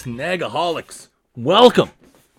Snagaholics? 0.00 1.08
Welcome 1.36 1.90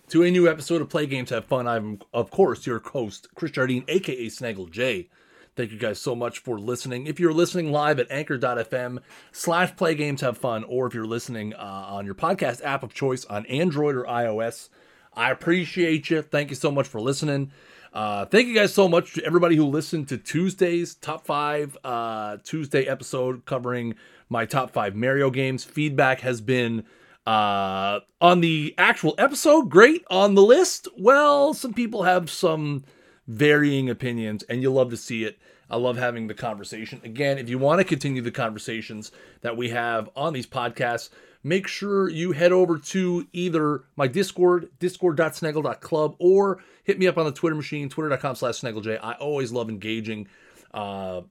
to 0.09 0.23
a 0.23 0.31
new 0.31 0.49
episode 0.49 0.81
of 0.81 0.89
Play 0.89 1.05
Games 1.05 1.29
Have 1.29 1.45
Fun. 1.45 1.67
I'm, 1.67 1.99
of 2.11 2.31
course, 2.31 2.65
your 2.65 2.79
host, 2.79 3.27
Chris 3.35 3.51
Jardine, 3.51 3.85
aka 3.87 4.29
Snaggle 4.29 4.65
J. 4.65 5.09
Thank 5.55 5.71
you 5.71 5.77
guys 5.77 6.01
so 6.01 6.15
much 6.15 6.39
for 6.39 6.59
listening. 6.59 7.05
If 7.05 7.19
you're 7.19 7.31
listening 7.31 7.71
live 7.71 7.99
at 7.99 8.09
anchor.fm 8.09 8.97
slash 9.31 9.75
play 9.75 9.93
games 9.93 10.21
have 10.21 10.39
fun, 10.39 10.63
or 10.63 10.87
if 10.87 10.95
you're 10.95 11.05
listening 11.05 11.53
uh, 11.53 11.85
on 11.87 12.03
your 12.03 12.15
podcast 12.15 12.63
app 12.63 12.81
of 12.81 12.95
choice 12.95 13.25
on 13.25 13.45
Android 13.45 13.93
or 13.93 14.05
iOS, 14.05 14.69
I 15.13 15.29
appreciate 15.29 16.09
you. 16.09 16.23
Thank 16.23 16.49
you 16.49 16.55
so 16.55 16.71
much 16.71 16.87
for 16.87 16.99
listening. 16.99 17.51
Uh, 17.93 18.25
thank 18.25 18.47
you 18.47 18.55
guys 18.55 18.73
so 18.73 18.89
much 18.89 19.13
to 19.13 19.23
everybody 19.23 19.55
who 19.55 19.67
listened 19.67 20.07
to 20.07 20.17
Tuesday's 20.17 20.95
top 20.95 21.27
five 21.27 21.77
uh, 21.83 22.37
Tuesday 22.43 22.85
episode 22.85 23.45
covering 23.45 23.93
my 24.29 24.45
top 24.47 24.71
five 24.71 24.95
Mario 24.95 25.29
games. 25.29 25.63
Feedback 25.63 26.21
has 26.21 26.41
been 26.41 26.85
uh, 27.25 27.99
on 28.19 28.41
the 28.41 28.73
actual 28.77 29.15
episode 29.17 29.69
great. 29.69 30.03
On 30.09 30.35
the 30.35 30.41
list, 30.41 30.87
well, 30.97 31.53
some 31.53 31.73
people 31.73 32.03
have 32.03 32.29
some 32.29 32.83
varying 33.27 33.89
opinions, 33.89 34.43
and 34.43 34.61
you'll 34.61 34.73
love 34.73 34.89
to 34.89 34.97
see 34.97 35.23
it. 35.23 35.37
I 35.69 35.77
love 35.77 35.97
having 35.97 36.27
the 36.27 36.33
conversation. 36.33 36.99
Again, 37.03 37.37
if 37.37 37.47
you 37.47 37.57
want 37.57 37.79
to 37.79 37.85
continue 37.85 38.21
the 38.21 38.31
conversations 38.31 39.11
that 39.41 39.55
we 39.55 39.69
have 39.69 40.09
on 40.17 40.33
these 40.33 40.47
podcasts, 40.47 41.09
make 41.43 41.65
sure 41.65 42.09
you 42.09 42.33
head 42.33 42.51
over 42.51 42.77
to 42.77 43.25
either 43.31 43.83
my 43.95 44.07
Discord, 44.07 44.69
discord.snaggle.club, 44.79 46.15
or 46.19 46.61
hit 46.83 46.99
me 46.99 47.07
up 47.07 47.17
on 47.17 47.25
the 47.25 47.31
Twitter 47.31 47.55
machine, 47.55 47.87
twitter.com 47.87 48.35
slash 48.35 48.59
snagglej. 48.59 48.99
I 49.01 49.13
always 49.13 49.53
love 49.53 49.69
engaging 49.69 50.27
uh, 50.73 51.21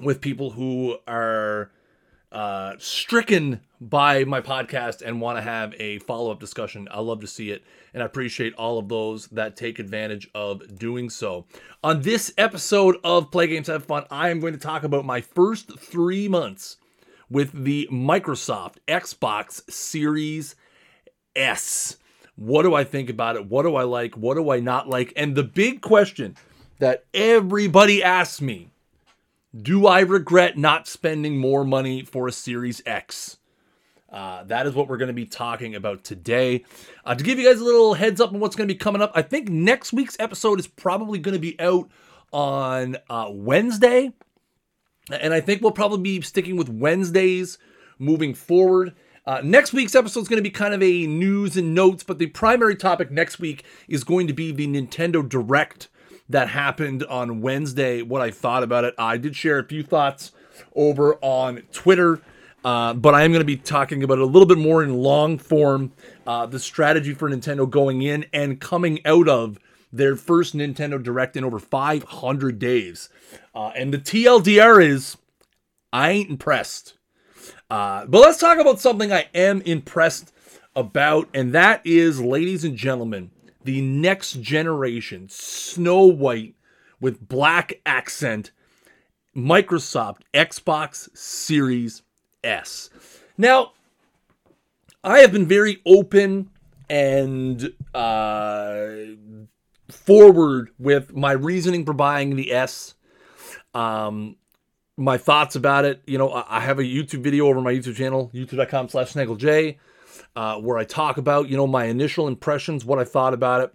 with 0.00 0.20
people 0.20 0.50
who 0.50 0.96
are 1.06 1.70
uh, 2.32 2.74
stricken 2.78 3.60
by 3.88 4.22
my 4.24 4.40
podcast 4.40 5.02
and 5.02 5.20
want 5.20 5.38
to 5.38 5.42
have 5.42 5.74
a 5.78 5.98
follow 6.00 6.30
up 6.30 6.38
discussion. 6.38 6.86
I 6.90 7.00
love 7.00 7.20
to 7.20 7.26
see 7.26 7.50
it, 7.50 7.64
and 7.92 8.02
I 8.02 8.06
appreciate 8.06 8.54
all 8.54 8.78
of 8.78 8.88
those 8.88 9.26
that 9.28 9.56
take 9.56 9.80
advantage 9.80 10.30
of 10.34 10.78
doing 10.78 11.10
so. 11.10 11.46
On 11.82 12.02
this 12.02 12.32
episode 12.38 12.96
of 13.02 13.32
Play 13.32 13.48
Games 13.48 13.66
Have 13.66 13.84
Fun, 13.84 14.04
I 14.08 14.28
am 14.30 14.38
going 14.38 14.52
to 14.52 14.58
talk 14.58 14.84
about 14.84 15.04
my 15.04 15.20
first 15.20 15.80
three 15.80 16.28
months 16.28 16.76
with 17.28 17.64
the 17.64 17.88
Microsoft 17.90 18.76
Xbox 18.86 19.68
Series 19.70 20.54
S. 21.34 21.96
What 22.36 22.62
do 22.62 22.74
I 22.74 22.84
think 22.84 23.10
about 23.10 23.36
it? 23.36 23.46
What 23.46 23.62
do 23.64 23.74
I 23.74 23.82
like? 23.82 24.16
What 24.16 24.34
do 24.34 24.50
I 24.50 24.60
not 24.60 24.88
like? 24.88 25.12
And 25.16 25.34
the 25.34 25.42
big 25.42 25.80
question 25.80 26.36
that 26.78 27.04
everybody 27.12 28.02
asks 28.02 28.40
me 28.40 28.68
do 29.60 29.86
I 29.86 30.00
regret 30.00 30.56
not 30.56 30.88
spending 30.88 31.36
more 31.36 31.62
money 31.62 32.04
for 32.04 32.26
a 32.26 32.32
Series 32.32 32.80
X? 32.86 33.36
Uh, 34.12 34.44
that 34.44 34.66
is 34.66 34.74
what 34.74 34.88
we're 34.88 34.98
going 34.98 35.08
to 35.08 35.14
be 35.14 35.24
talking 35.24 35.74
about 35.74 36.04
today. 36.04 36.64
Uh, 37.04 37.14
to 37.14 37.24
give 37.24 37.38
you 37.38 37.48
guys 37.48 37.60
a 37.60 37.64
little 37.64 37.94
heads 37.94 38.20
up 38.20 38.32
on 38.32 38.40
what's 38.40 38.54
going 38.54 38.68
to 38.68 38.74
be 38.74 38.78
coming 38.78 39.00
up, 39.00 39.10
I 39.14 39.22
think 39.22 39.48
next 39.48 39.92
week's 39.92 40.16
episode 40.20 40.60
is 40.60 40.66
probably 40.66 41.18
going 41.18 41.34
to 41.34 41.40
be 41.40 41.58
out 41.58 41.88
on 42.32 42.98
uh, 43.08 43.28
Wednesday. 43.30 44.12
And 45.10 45.32
I 45.32 45.40
think 45.40 45.62
we'll 45.62 45.72
probably 45.72 45.98
be 45.98 46.20
sticking 46.20 46.56
with 46.56 46.68
Wednesdays 46.68 47.58
moving 47.98 48.34
forward. 48.34 48.94
Uh, 49.24 49.40
next 49.42 49.72
week's 49.72 49.94
episode 49.94 50.20
is 50.20 50.28
going 50.28 50.38
to 50.38 50.42
be 50.42 50.50
kind 50.50 50.74
of 50.74 50.82
a 50.82 51.06
news 51.06 51.56
and 51.56 51.74
notes, 51.74 52.02
but 52.02 52.18
the 52.18 52.26
primary 52.26 52.74
topic 52.74 53.10
next 53.10 53.38
week 53.38 53.64
is 53.88 54.04
going 54.04 54.26
to 54.26 54.32
be 54.32 54.50
the 54.52 54.66
Nintendo 54.66 55.26
Direct 55.26 55.88
that 56.28 56.48
happened 56.48 57.04
on 57.04 57.40
Wednesday, 57.40 58.02
what 58.02 58.20
I 58.20 58.30
thought 58.30 58.62
about 58.62 58.84
it. 58.84 58.94
I 58.98 59.16
did 59.16 59.36
share 59.36 59.58
a 59.58 59.64
few 59.64 59.82
thoughts 59.82 60.32
over 60.74 61.16
on 61.20 61.62
Twitter, 61.72 62.20
uh, 62.64 62.94
but 62.94 63.14
I 63.14 63.22
am 63.22 63.32
going 63.32 63.40
to 63.40 63.46
be 63.46 63.56
talking 63.56 64.02
about 64.02 64.18
it 64.18 64.22
a 64.22 64.26
little 64.26 64.46
bit 64.46 64.58
more 64.58 64.82
in 64.82 64.94
long 64.94 65.38
form 65.38 65.92
uh, 66.26 66.46
the 66.46 66.58
strategy 66.58 67.14
for 67.14 67.28
Nintendo 67.28 67.68
going 67.68 68.02
in 68.02 68.26
and 68.32 68.60
coming 68.60 69.04
out 69.04 69.28
of 69.28 69.58
their 69.92 70.16
first 70.16 70.56
Nintendo 70.56 71.02
Direct 71.02 71.36
in 71.36 71.44
over 71.44 71.58
500 71.58 72.58
days. 72.58 73.08
Uh, 73.54 73.72
and 73.76 73.92
the 73.92 73.98
TLDR 73.98 74.84
is 74.84 75.16
I 75.92 76.10
ain't 76.10 76.30
impressed. 76.30 76.94
Uh, 77.68 78.06
but 78.06 78.20
let's 78.20 78.38
talk 78.38 78.58
about 78.58 78.80
something 78.80 79.12
I 79.12 79.28
am 79.34 79.60
impressed 79.62 80.32
about, 80.74 81.28
and 81.34 81.52
that 81.52 81.82
is, 81.84 82.20
ladies 82.20 82.64
and 82.64 82.76
gentlemen, 82.76 83.30
the 83.64 83.80
next 83.80 84.40
generation 84.40 85.28
Snow 85.28 86.04
White 86.06 86.54
with 87.00 87.28
black 87.28 87.80
accent 87.84 88.52
Microsoft 89.36 90.20
Xbox 90.34 91.14
Series 91.16 92.02
S. 92.44 92.90
Now, 93.38 93.72
I 95.04 95.18
have 95.20 95.32
been 95.32 95.46
very 95.46 95.80
open 95.84 96.50
and 96.88 97.72
uh, 97.94 98.88
forward 99.88 100.70
with 100.78 101.14
my 101.14 101.32
reasoning 101.32 101.84
for 101.84 101.92
buying 101.92 102.36
the 102.36 102.52
S. 102.52 102.94
Um, 103.74 104.36
my 104.96 105.18
thoughts 105.18 105.56
about 105.56 105.84
it. 105.84 106.02
You 106.06 106.18
know, 106.18 106.44
I 106.48 106.60
have 106.60 106.78
a 106.78 106.84
YouTube 106.84 107.22
video 107.22 107.46
over 107.46 107.60
my 107.60 107.72
YouTube 107.72 107.96
channel, 107.96 108.30
youtube.com 108.34 108.88
slash 108.90 109.12
snagglej 109.12 109.78
uh, 110.36 110.56
where 110.58 110.78
I 110.78 110.84
talk 110.84 111.16
about, 111.16 111.48
you 111.48 111.56
know, 111.56 111.66
my 111.66 111.86
initial 111.86 112.28
impressions, 112.28 112.84
what 112.84 112.98
I 112.98 113.04
thought 113.04 113.34
about 113.34 113.62
it. 113.62 113.74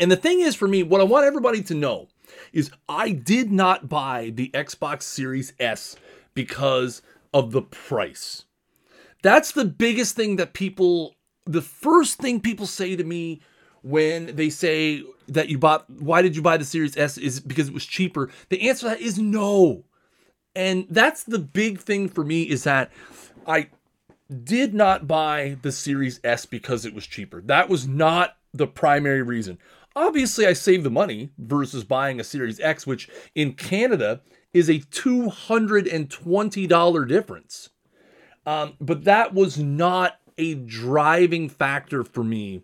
And 0.00 0.10
the 0.10 0.16
thing 0.16 0.40
is, 0.40 0.54
for 0.54 0.68
me, 0.68 0.82
what 0.82 1.00
I 1.00 1.04
want 1.04 1.26
everybody 1.26 1.62
to 1.62 1.74
know 1.74 2.08
is 2.52 2.70
I 2.88 3.10
did 3.10 3.50
not 3.50 3.88
buy 3.88 4.30
the 4.34 4.50
Xbox 4.54 5.02
Series 5.02 5.54
S 5.58 5.96
because 6.34 7.02
of 7.32 7.52
the 7.52 7.62
price. 7.62 8.44
That's 9.22 9.52
the 9.52 9.64
biggest 9.64 10.16
thing 10.16 10.36
that 10.36 10.52
people, 10.52 11.16
the 11.44 11.62
first 11.62 12.18
thing 12.18 12.40
people 12.40 12.66
say 12.66 12.96
to 12.96 13.04
me 13.04 13.40
when 13.82 14.36
they 14.36 14.50
say 14.50 15.02
that 15.28 15.48
you 15.48 15.58
bought, 15.58 15.88
why 15.90 16.22
did 16.22 16.36
you 16.36 16.42
buy 16.42 16.56
the 16.56 16.64
Series 16.64 16.96
S? 16.96 17.18
Is 17.18 17.40
because 17.40 17.68
it 17.68 17.74
was 17.74 17.86
cheaper. 17.86 18.30
The 18.48 18.68
answer 18.68 18.82
to 18.82 18.88
that 18.90 19.00
is 19.00 19.18
no. 19.18 19.84
And 20.54 20.86
that's 20.90 21.24
the 21.24 21.38
big 21.38 21.78
thing 21.78 22.08
for 22.08 22.24
me 22.24 22.42
is 22.42 22.64
that 22.64 22.90
I 23.46 23.68
did 24.44 24.74
not 24.74 25.06
buy 25.06 25.56
the 25.62 25.72
Series 25.72 26.20
S 26.24 26.46
because 26.46 26.84
it 26.84 26.94
was 26.94 27.06
cheaper. 27.06 27.40
That 27.40 27.68
was 27.68 27.86
not 27.86 28.36
the 28.52 28.66
primary 28.66 29.22
reason. 29.22 29.58
Obviously, 29.96 30.46
I 30.46 30.52
saved 30.52 30.84
the 30.84 30.90
money 30.90 31.30
versus 31.38 31.84
buying 31.84 32.20
a 32.20 32.24
Series 32.24 32.60
X, 32.60 32.86
which 32.86 33.08
in 33.34 33.54
Canada 33.54 34.20
is 34.52 34.68
a 34.68 34.80
$220 34.80 37.08
difference. 37.08 37.70
Um, 38.46 38.74
but 38.80 39.04
that 39.04 39.32
was 39.34 39.58
not 39.58 40.18
a 40.38 40.54
driving 40.54 41.48
factor 41.48 42.04
for 42.04 42.22
me 42.24 42.62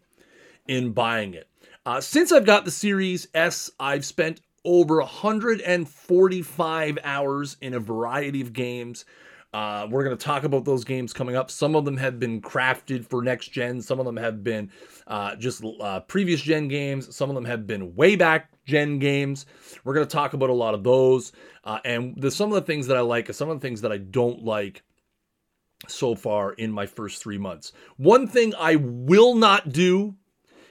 in 0.67 0.93
buying 0.93 1.35
it. 1.35 1.49
Uh, 1.85 2.01
since 2.01 2.33
I've 2.33 2.47
got 2.47 2.65
the 2.65 2.71
Series 2.71 3.29
S, 3.35 3.71
I've 3.79 4.07
spent 4.07 4.41
over 4.65 4.97
145 4.99 6.99
hours 7.05 7.57
in 7.61 7.75
a 7.75 7.81
variety 7.81 8.41
of 8.41 8.55
games. 8.55 9.05
Uh, 9.55 9.87
we're 9.89 10.03
going 10.03 10.17
to 10.17 10.25
talk 10.25 10.43
about 10.43 10.65
those 10.65 10.83
games 10.83 11.13
coming 11.13 11.37
up. 11.37 11.49
Some 11.49 11.77
of 11.77 11.85
them 11.85 11.97
have 11.97 12.19
been 12.19 12.43
crafted 12.43 13.07
for 13.07 13.23
next 13.23 13.53
gen. 13.53 13.81
Some 13.81 14.01
of 14.01 14.05
them 14.05 14.17
have 14.17 14.43
been 14.43 14.69
uh, 15.07 15.37
just 15.37 15.65
uh, 15.81 16.01
previous 16.01 16.41
gen 16.41 16.67
games. 16.67 17.15
Some 17.15 17.31
of 17.31 17.37
them 17.37 17.45
have 17.45 17.65
been 17.65 17.95
way 17.95 18.17
back 18.17 18.51
gen 18.67 18.99
games. 18.99 19.47
We're 19.85 19.95
going 19.95 20.09
to 20.09 20.13
talk 20.13 20.33
about 20.33 20.51
a 20.51 20.55
lot 20.55 20.75
of 20.75 20.83
those. 20.83 21.31
Uh, 21.63 21.79
and 21.85 22.21
the, 22.21 22.33
some 22.33 22.49
of 22.49 22.57
the 22.57 22.63
things 22.63 22.89
that 22.89 22.97
I 22.97 23.01
like, 23.03 23.33
some 23.33 23.49
of 23.49 23.61
the 23.61 23.65
things 23.65 23.83
that 23.83 23.93
I 23.93 23.99
don't 23.99 24.45
like 24.45 24.83
so 25.87 26.17
far 26.17 26.55
in 26.55 26.73
my 26.73 26.87
first 26.87 27.23
three 27.23 27.39
months. 27.39 27.71
One 27.97 28.27
thing 28.27 28.55
I 28.59 28.75
will 28.75 29.37
not 29.37 29.73
do 29.73 30.17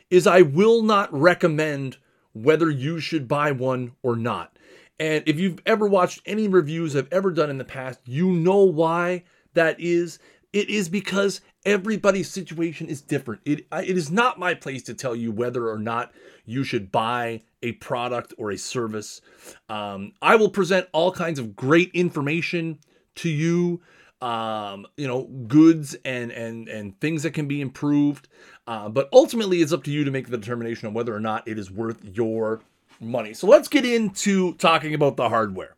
is 0.09 0.27
I 0.27 0.41
will 0.41 0.83
not 0.83 1.13
recommend 1.13 1.99
whether 2.33 2.69
you 2.69 2.99
should 2.99 3.29
buy 3.29 3.53
one 3.53 3.93
or 4.03 4.17
not. 4.17 4.57
And 4.99 5.23
if 5.25 5.39
you've 5.39 5.59
ever 5.65 5.87
watched 5.87 6.21
any 6.25 6.47
reviews 6.47 6.95
I've 6.95 7.11
ever 7.11 7.31
done 7.31 7.49
in 7.49 7.57
the 7.57 7.65
past, 7.65 7.99
you 8.05 8.31
know 8.31 8.63
why 8.63 9.23
that 9.53 9.79
is. 9.79 10.19
It 10.51 10.69
is 10.69 10.87
because 10.87 11.41
everybody's 11.65 12.29
situation 12.29 12.87
is 12.87 13.01
different. 13.01 13.41
It, 13.43 13.65
it 13.71 13.97
is 13.97 14.11
not 14.11 14.37
my 14.37 14.53
place 14.53 14.83
to 14.83 14.93
tell 14.93 15.15
you 15.15 15.31
whether 15.31 15.67
or 15.67 15.79
not 15.79 16.11
you 16.45 16.63
should 16.63 16.91
buy 16.91 17.41
a 17.63 17.71
product 17.73 18.33
or 18.37 18.51
a 18.51 18.57
service. 18.57 19.21
Um, 19.67 20.13
I 20.21 20.35
will 20.35 20.49
present 20.49 20.87
all 20.91 21.11
kinds 21.11 21.39
of 21.39 21.55
great 21.55 21.89
information 21.93 22.79
to 23.15 23.29
you. 23.29 23.81
Um, 24.21 24.85
you 24.95 25.05
know, 25.05 25.23
goods 25.47 25.97
and 26.05 26.31
and 26.31 26.69
and 26.69 26.97
things 27.01 27.23
that 27.23 27.31
can 27.31 27.45
be 27.45 27.59
improved. 27.59 28.29
Uh, 28.67 28.87
but 28.87 29.09
ultimately, 29.11 29.61
it's 29.61 29.73
up 29.73 29.83
to 29.83 29.91
you 29.91 30.05
to 30.05 30.11
make 30.11 30.29
the 30.29 30.37
determination 30.37 30.87
on 30.87 30.93
whether 30.93 31.13
or 31.13 31.19
not 31.19 31.45
it 31.45 31.59
is 31.59 31.69
worth 31.69 32.01
your 32.05 32.61
money. 33.03 33.33
So 33.33 33.47
let's 33.47 33.67
get 33.67 33.85
into 33.85 34.53
talking 34.55 34.93
about 34.93 35.17
the 35.17 35.29
hardware. 35.29 35.75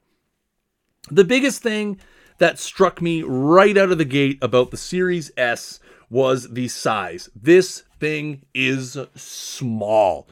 The 1.12 1.24
biggest 1.24 1.62
thing 1.62 2.00
that 2.38 2.60
struck 2.60 3.02
me 3.02 3.24
right 3.24 3.78
out 3.78 3.92
of 3.92 3.98
the 3.98 4.06
gate 4.06 4.38
about 4.42 4.72
the 4.72 4.78
Series 4.78 5.32
S 5.38 5.80
was 6.10 6.50
the 6.52 6.68
size. 6.68 7.30
This 7.36 7.84
thing 8.00 8.46
is 8.54 8.98
small. 9.16 10.28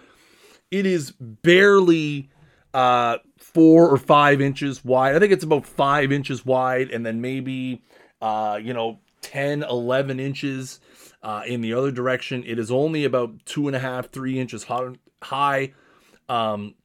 It 0.72 0.86
is 0.86 1.12
barely 1.12 2.30
uh, 2.74 3.18
four 3.38 3.90
or 3.90 3.98
five 3.98 4.42
inches 4.42 4.84
wide. 4.84 5.16
I 5.16 5.19
think 5.19 5.31
it's 5.31 5.44
about 5.44 5.66
five 5.66 6.12
inches 6.12 6.45
wide, 6.45 6.90
and 6.90 7.06
then 7.06 7.22
maybe 7.22 7.84
uh, 8.22 8.60
you 8.62 8.74
know 8.74 9.00
10, 9.22 9.63
11 9.63 10.19
inches 10.19 10.80
uh, 11.22 11.44
in 11.48 11.62
the 11.62 11.74
other 11.74 11.92
direction. 11.92 12.44
It 12.45 12.60
is 12.60 12.72
only 12.72 13.06
about 13.06 13.45
two 13.45 13.68
and 13.68 13.75
a 13.75 13.80
half, 13.80 14.10
three 14.10 14.40
inches 14.40 14.66
high. 15.22 15.74
Um, 16.30 16.75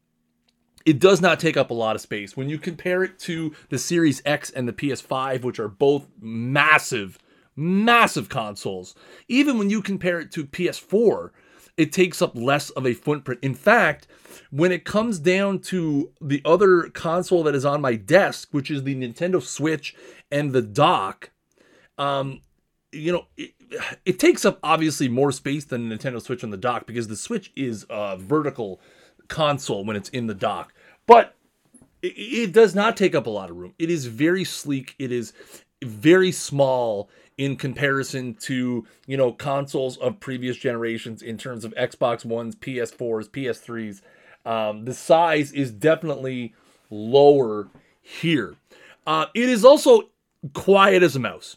it 0.85 0.99
does 0.99 1.21
not 1.21 1.41
take 1.41 1.57
up 1.57 1.71
a 1.71 1.75
lot 1.75 1.97
of 1.97 2.03
space. 2.03 2.37
When 2.37 2.49
you 2.49 2.59
compare 2.59 3.03
it 3.03 3.19
to 3.21 3.55
the 3.69 3.79
Series 3.79 4.23
X 4.25 4.51
and 4.51 4.69
the 4.69 4.73
PS5, 4.73 5.43
which 5.43 5.59
are 5.59 5.69
both 5.69 6.07
massive, 6.21 7.19
massive 7.57 8.29
consoles, 8.29 8.95
even 9.29 9.59
when 9.59 9.71
you 9.71 9.83
compare 9.83 10.21
it 10.21 10.33
to 10.33 10.47
PS4, 10.47 11.31
it 11.77 11.93
takes 11.93 12.21
up 12.21 12.37
less 12.37 12.71
of 12.71 12.87
a 12.87 12.93
footprint. 12.93 13.41
In 13.43 13.55
fact, 13.55 14.09
when 14.51 14.73
it 14.73 14.85
comes 14.85 15.19
down 15.19 15.61
to 15.61 16.11
the 16.21 16.43
other 16.45 16.91
console 16.91 17.45
that 17.45 17.55
is 17.55 17.65
on 17.65 17.81
my 17.81 17.95
desk, 17.95 18.49
which 18.51 18.71
is 18.71 18.83
the 18.83 18.97
Nintendo 18.97 19.41
Switch 19.41 19.95
and 20.31 20.53
the 20.53 20.63
dock, 20.63 21.31
um, 21.97 22.41
you 22.93 23.13
know, 23.13 23.27
it, 23.37 23.53
it 24.05 24.19
takes 24.19 24.45
up 24.45 24.59
obviously 24.63 25.09
more 25.09 25.31
space 25.31 25.65
than 25.65 25.89
the 25.89 25.97
Nintendo 25.97 26.21
Switch 26.21 26.43
on 26.43 26.51
the 26.51 26.57
dock 26.57 26.87
because 26.87 27.09
the 27.09 27.17
Switch 27.17 27.53
is 27.55 27.87
a 27.91 28.17
vertical 28.17 28.81
console 29.29 29.85
when 29.85 29.97
it's 29.97 30.09
in 30.11 30.27
the 30.27 30.35
dock. 30.35 30.73
But 31.07 31.35
it, 32.03 32.15
it 32.17 32.53
does 32.53 32.75
not 32.75 32.97
take 32.97 33.15
up 33.15 33.27
a 33.27 33.31
lot 33.31 33.51
of 33.51 33.57
room. 33.57 33.75
It 33.79 33.91
is 33.91 34.07
very 34.07 34.45
sleek. 34.45 34.95
It 34.99 35.13
is 35.13 35.33
very 35.83 36.33
small 36.33 37.09
in 37.37 37.55
comparison 37.55 38.35
to 38.35 38.85
you 39.07 39.17
know 39.17 39.33
consoles 39.33 39.97
of 39.99 40.19
previous 40.21 40.57
generations 40.57 41.23
in 41.23 41.39
terms 41.39 41.65
of 41.65 41.73
Xbox 41.75 42.25
Ones, 42.25 42.57
PS4s, 42.57 43.29
PS3s. 43.29 44.03
Um, 44.45 44.85
the 44.85 44.95
size 44.95 45.53
is 45.53 45.71
definitely 45.71 46.55
lower 46.91 47.69
here. 48.01 48.57
Uh, 49.07 49.27
it 49.35 49.49
is 49.49 49.65
also 49.65 50.11
quiet 50.53 51.03
as 51.03 51.17
a 51.17 51.21
mouse. 51.21 51.57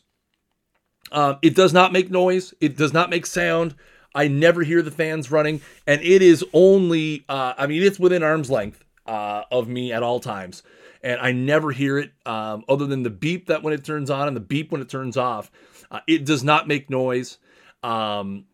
Um, 1.12 1.38
it 1.42 1.56
does 1.56 1.74
not 1.74 1.92
make 1.92 2.10
noise. 2.10 2.54
It 2.62 2.78
does 2.78 2.94
not 2.94 3.10
make 3.10 3.26
sound. 3.26 3.76
I 4.14 4.28
never 4.28 4.64
hear 4.64 4.82
the 4.82 4.92
fans 4.92 5.32
running, 5.32 5.62
and 5.88 6.02
it 6.02 6.22
is 6.22 6.44
only, 6.54 7.24
uh, 7.30 7.54
I 7.58 7.68
mean, 7.68 7.84
it's 7.84 8.00
within 8.00 8.24
arm's 8.24 8.50
length 8.50 8.84
uh, 9.06 9.44
of 9.52 9.68
me 9.68 9.92
at 9.92 10.04
all 10.04 10.20
times. 10.20 10.64
And 11.04 11.20
I 11.20 11.32
never 11.32 11.72
hear 11.72 11.98
it 11.98 12.12
um, 12.26 12.64
other 12.70 12.86
than 12.86 13.04
the 13.04 13.10
beep 13.10 13.48
that 13.48 13.64
when 13.64 13.74
it 13.74 13.84
turns 13.84 14.10
on 14.10 14.28
and 14.28 14.36
the 14.36 14.42
beep 14.42 14.72
when 14.72 14.82
it 14.82 14.90
turns 14.90 15.18
off. 15.18 15.50
Uh, 15.90 16.00
it 16.08 16.26
does 16.26 16.44
not 16.44 16.68
make 16.68 16.90
noise. 16.90 17.38
Um, 17.84 18.46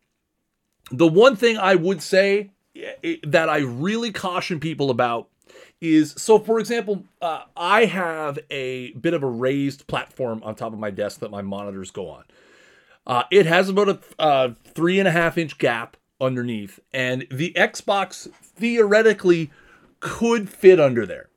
the 0.92 1.08
one 1.08 1.36
thing 1.36 1.58
I 1.58 1.76
would 1.76 2.02
say 2.02 2.52
it, 2.74 3.30
that 3.32 3.50
I 3.50 3.60
really 3.60 4.12
caution 4.12 4.60
people 4.60 4.90
about 4.90 5.28
is 5.82 6.14
so, 6.18 6.40
for 6.40 6.60
example, 6.60 7.04
uh, 7.22 7.44
I 7.56 7.86
have 7.86 8.40
a 8.50 8.92
bit 8.94 9.14
of 9.14 9.24
a 9.24 9.28
raised 9.28 9.88
platform 9.88 10.42
on 10.44 10.56
top 10.56 10.74
of 10.74 10.80
my 10.80 10.90
desk 10.90 11.20
that 11.20 11.32
my 11.32 11.42
monitors 11.42 11.92
go 11.92 12.10
on. 12.10 12.24
Uh, 13.08 13.24
it 13.32 13.46
has 13.46 13.70
about 13.70 13.88
a 13.88 14.00
uh, 14.20 14.50
three 14.66 15.00
and 15.00 15.08
a 15.08 15.12
half 15.12 15.38
inch 15.38 15.58
gap 15.58 15.96
underneath, 16.20 16.80
and 16.92 17.26
the 17.32 17.54
Xbox 17.54 18.30
theoretically 18.34 19.50
could 20.02 20.50
fit 20.50 20.80
under 20.80 21.06
there. 21.06 21.30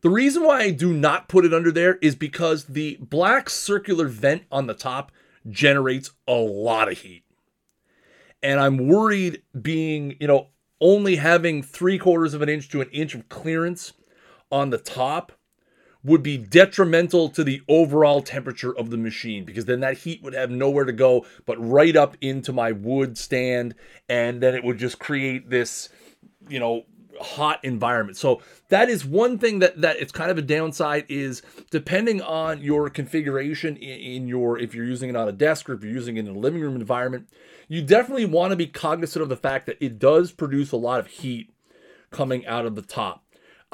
The 0.00 0.10
reason 0.10 0.42
why 0.42 0.60
I 0.60 0.70
do 0.70 0.92
not 0.92 1.28
put 1.28 1.44
it 1.44 1.54
under 1.54 1.70
there 1.70 1.96
is 2.02 2.16
because 2.16 2.64
the 2.64 2.98
black 3.00 3.48
circular 3.48 4.08
vent 4.08 4.42
on 4.50 4.66
the 4.66 4.74
top 4.74 5.12
generates 5.48 6.10
a 6.26 6.34
lot 6.34 6.90
of 6.90 6.98
heat. 6.98 7.22
And 8.42 8.60
I'm 8.60 8.88
worried 8.88 9.42
being, 9.62 10.16
you 10.20 10.26
know, 10.26 10.48
only 10.80 11.16
having 11.16 11.62
three 11.62 11.96
quarters 11.96 12.34
of 12.34 12.42
an 12.42 12.48
inch 12.48 12.68
to 12.70 12.80
an 12.82 12.90
inch 12.90 13.14
of 13.14 13.28
clearance 13.28 13.92
on 14.50 14.70
the 14.70 14.78
top 14.78 15.32
would 16.04 16.22
be 16.22 16.36
detrimental 16.36 17.28
to 17.30 17.42
the 17.42 17.62
overall 17.68 18.20
temperature 18.20 18.76
of 18.76 18.90
the 18.90 18.96
machine 18.96 19.44
because 19.44 19.64
then 19.64 19.80
that 19.80 19.98
heat 19.98 20.22
would 20.22 20.34
have 20.34 20.50
nowhere 20.50 20.84
to 20.84 20.92
go 20.92 21.24
but 21.46 21.56
right 21.56 21.96
up 21.96 22.16
into 22.20 22.52
my 22.52 22.70
wood 22.70 23.16
stand 23.16 23.74
and 24.08 24.40
then 24.42 24.54
it 24.54 24.62
would 24.62 24.78
just 24.78 24.98
create 24.98 25.48
this 25.50 25.88
you 26.48 26.60
know 26.60 26.84
hot 27.20 27.60
environment. 27.64 28.16
So 28.16 28.42
that 28.68 28.88
is 28.88 29.04
one 29.04 29.38
thing 29.38 29.60
that 29.60 29.80
that 29.80 29.96
it's 29.98 30.12
kind 30.12 30.30
of 30.30 30.38
a 30.38 30.42
downside 30.42 31.06
is 31.08 31.42
depending 31.70 32.20
on 32.20 32.60
your 32.62 32.90
configuration 32.90 33.76
in, 33.76 33.98
in, 33.98 34.28
your 34.28 34.58
if 34.58 34.74
you're 34.74 34.84
using 34.84 35.10
it 35.10 35.16
on 35.16 35.28
a 35.28 35.32
desk 35.32 35.68
or 35.68 35.74
if 35.74 35.82
you're 35.82 35.92
using 35.92 36.16
it 36.16 36.26
in 36.26 36.34
a 36.34 36.38
living 36.38 36.60
room 36.60 36.76
environment, 36.76 37.28
you 37.68 37.82
definitely 37.82 38.26
want 38.26 38.50
to 38.50 38.56
be 38.56 38.66
cognizant 38.66 39.22
of 39.22 39.28
the 39.28 39.36
fact 39.36 39.66
that 39.66 39.76
it 39.80 39.98
does 39.98 40.32
produce 40.32 40.72
a 40.72 40.76
lot 40.76 41.00
of 41.00 41.06
heat 41.06 41.50
coming 42.10 42.46
out 42.46 42.66
of 42.66 42.74
the 42.74 42.82
top. 42.82 43.23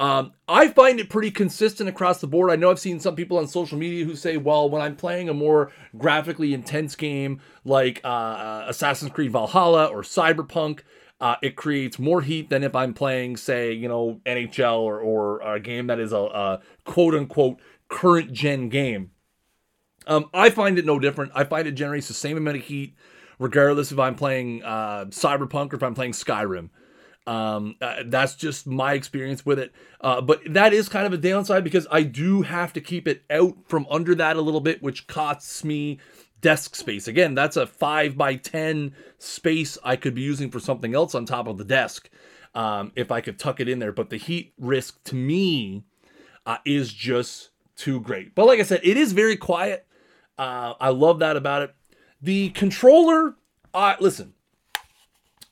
Um, 0.01 0.33
I 0.47 0.67
find 0.69 0.99
it 0.99 1.11
pretty 1.11 1.29
consistent 1.29 1.87
across 1.87 2.21
the 2.21 2.27
board. 2.27 2.49
I 2.49 2.55
know 2.55 2.71
I've 2.71 2.79
seen 2.79 2.99
some 2.99 3.15
people 3.15 3.37
on 3.37 3.47
social 3.47 3.77
media 3.77 4.03
who 4.03 4.15
say, 4.15 4.35
well, 4.35 4.67
when 4.67 4.81
I'm 4.81 4.95
playing 4.95 5.29
a 5.29 5.33
more 5.33 5.71
graphically 5.95 6.55
intense 6.55 6.95
game 6.95 7.39
like 7.63 8.01
uh, 8.03 8.07
uh 8.07 8.65
Assassin's 8.67 9.11
Creed 9.11 9.31
Valhalla 9.31 9.85
or 9.85 10.01
Cyberpunk, 10.01 10.79
uh, 11.19 11.35
it 11.43 11.55
creates 11.55 11.99
more 11.99 12.23
heat 12.23 12.49
than 12.49 12.63
if 12.63 12.75
I'm 12.75 12.95
playing, 12.95 13.37
say, 13.37 13.73
you 13.73 13.87
know, 13.87 14.19
NHL 14.25 14.79
or, 14.79 14.99
or 14.99 15.39
a 15.41 15.59
game 15.59 15.85
that 15.85 15.99
is 15.99 16.13
a, 16.13 16.17
a 16.17 16.61
quote 16.83 17.13
unquote 17.13 17.59
current 17.87 18.33
gen 18.33 18.69
game. 18.69 19.11
Um, 20.07 20.31
I 20.33 20.49
find 20.49 20.79
it 20.79 20.85
no 20.85 20.97
different. 20.97 21.31
I 21.35 21.43
find 21.43 21.67
it 21.67 21.73
generates 21.73 22.07
the 22.07 22.15
same 22.15 22.37
amount 22.37 22.57
of 22.57 22.63
heat, 22.63 22.95
regardless 23.37 23.91
if 23.91 23.99
I'm 23.99 24.15
playing 24.15 24.63
uh, 24.63 25.05
Cyberpunk 25.09 25.73
or 25.73 25.75
if 25.75 25.83
I'm 25.83 25.93
playing 25.93 26.13
Skyrim. 26.13 26.69
Um, 27.27 27.75
uh, 27.81 28.03
that's 28.05 28.35
just 28.35 28.65
my 28.65 28.93
experience 28.93 29.45
with 29.45 29.59
it. 29.59 29.71
Uh, 29.99 30.21
but 30.21 30.41
that 30.47 30.73
is 30.73 30.89
kind 30.89 31.05
of 31.05 31.13
a 31.13 31.17
downside 31.17 31.63
because 31.63 31.87
I 31.91 32.03
do 32.03 32.41
have 32.41 32.73
to 32.73 32.81
keep 32.81 33.07
it 33.07 33.23
out 33.29 33.57
from 33.67 33.85
under 33.89 34.15
that 34.15 34.37
a 34.37 34.41
little 34.41 34.59
bit, 34.59 34.81
which 34.81 35.07
costs 35.07 35.63
me 35.63 35.99
desk 36.41 36.75
space. 36.75 37.07
Again, 37.07 37.35
that's 37.35 37.57
a 37.57 37.67
5 37.67 38.17
by 38.17 38.35
10 38.35 38.93
space 39.19 39.77
I 39.83 39.95
could 39.95 40.15
be 40.15 40.21
using 40.21 40.49
for 40.49 40.59
something 40.59 40.95
else 40.95 41.13
on 41.13 41.25
top 41.25 41.47
of 41.47 41.57
the 41.57 41.63
desk 41.63 42.09
um, 42.55 42.91
if 42.95 43.11
I 43.11 43.21
could 43.21 43.39
tuck 43.39 43.59
it 43.59 43.69
in 43.69 43.79
there. 43.79 43.91
But 43.91 44.09
the 44.09 44.17
heat 44.17 44.53
risk 44.57 45.03
to 45.05 45.15
me 45.15 45.83
uh, 46.45 46.57
is 46.65 46.91
just 46.91 47.51
too 47.75 48.01
great. 48.01 48.35
But 48.35 48.47
like 48.47 48.59
I 48.59 48.63
said, 48.63 48.81
it 48.83 48.97
is 48.97 49.13
very 49.13 49.37
quiet. 49.37 49.85
Uh, 50.37 50.73
I 50.79 50.89
love 50.89 51.19
that 51.19 51.37
about 51.37 51.61
it. 51.61 51.75
The 52.21 52.49
controller, 52.49 53.35
uh, 53.73 53.95
listen, 53.99 54.33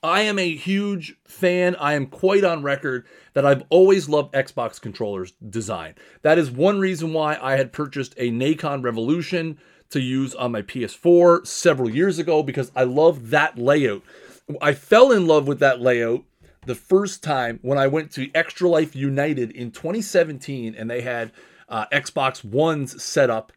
I 0.01 0.21
am 0.21 0.39
a 0.39 0.55
huge 0.55 1.15
fan. 1.25 1.75
I 1.75 1.93
am 1.93 2.05
quite 2.05 2.45
on 2.45 2.63
record 2.63 3.05
that 3.33 3.45
I've 3.45 3.63
always 3.69 4.07
loved 4.07 4.33
Xbox 4.33 4.79
controllers 4.79 5.33
design. 5.49 5.95
That 6.21 6.37
is 6.37 6.49
one 6.49 6.79
reason 6.79 7.11
why 7.11 7.37
I 7.41 7.57
had 7.57 7.73
purchased 7.73 8.13
a 8.15 8.31
Nacon 8.31 8.81
Revolution 8.81 9.57
to 9.89 9.99
use 9.99 10.33
on 10.35 10.53
my 10.53 10.61
PS4 10.61 11.45
several 11.45 11.89
years 11.89 12.17
ago 12.17 12.43
because 12.43 12.71
I 12.75 12.83
love 12.83 13.31
that 13.31 13.57
layout. 13.57 14.03
I 14.61 14.73
fell 14.73 15.11
in 15.11 15.27
love 15.27 15.47
with 15.47 15.59
that 15.59 15.81
layout 15.81 16.23
the 16.65 16.75
first 16.75 17.21
time 17.21 17.59
when 17.61 17.77
I 17.77 17.87
went 17.87 18.11
to 18.11 18.31
Extra 18.33 18.69
Life 18.69 18.95
United 18.95 19.51
in 19.51 19.71
2017 19.71 20.75
and 20.75 20.89
they 20.89 21.01
had 21.01 21.33
uh, 21.67 21.87
Xbox 21.91 22.45
Ones 22.45 23.03
set 23.03 23.29
up 23.29 23.51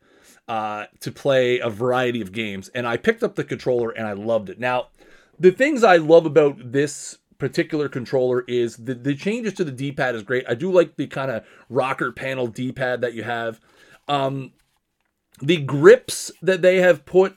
uh, 0.48 0.86
to 1.00 1.12
play 1.12 1.60
a 1.60 1.70
variety 1.70 2.20
of 2.20 2.32
games. 2.32 2.68
And 2.70 2.84
I 2.84 2.96
picked 2.96 3.22
up 3.22 3.36
the 3.36 3.44
controller 3.44 3.90
and 3.90 4.08
I 4.08 4.14
loved 4.14 4.50
it. 4.50 4.58
Now, 4.58 4.88
the 5.42 5.50
things 5.50 5.82
I 5.82 5.96
love 5.96 6.24
about 6.24 6.70
this 6.70 7.18
particular 7.38 7.88
controller 7.88 8.44
is 8.46 8.76
the, 8.76 8.94
the 8.94 9.16
changes 9.16 9.54
to 9.54 9.64
the 9.64 9.72
D-pad 9.72 10.14
is 10.14 10.22
great. 10.22 10.44
I 10.48 10.54
do 10.54 10.70
like 10.70 10.94
the 10.94 11.08
kind 11.08 11.32
of 11.32 11.44
rocker 11.68 12.12
panel 12.12 12.46
D-pad 12.46 13.00
that 13.00 13.14
you 13.14 13.24
have. 13.24 13.60
Um, 14.06 14.52
the 15.40 15.56
grips 15.56 16.30
that 16.42 16.62
they 16.62 16.76
have 16.76 17.04
put 17.04 17.36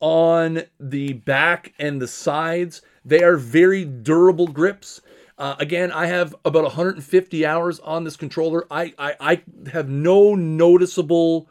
on 0.00 0.64
the 0.78 1.14
back 1.14 1.72
and 1.78 2.00
the 2.00 2.06
sides, 2.06 2.82
they 3.06 3.22
are 3.22 3.38
very 3.38 3.86
durable 3.86 4.48
grips. 4.48 5.00
Uh, 5.38 5.56
again, 5.58 5.90
I 5.90 6.06
have 6.06 6.36
about 6.44 6.64
150 6.64 7.46
hours 7.46 7.80
on 7.80 8.04
this 8.04 8.18
controller. 8.18 8.66
I, 8.70 8.92
I, 8.98 9.14
I 9.18 9.42
have 9.72 9.88
no 9.88 10.34
noticeable 10.34 11.48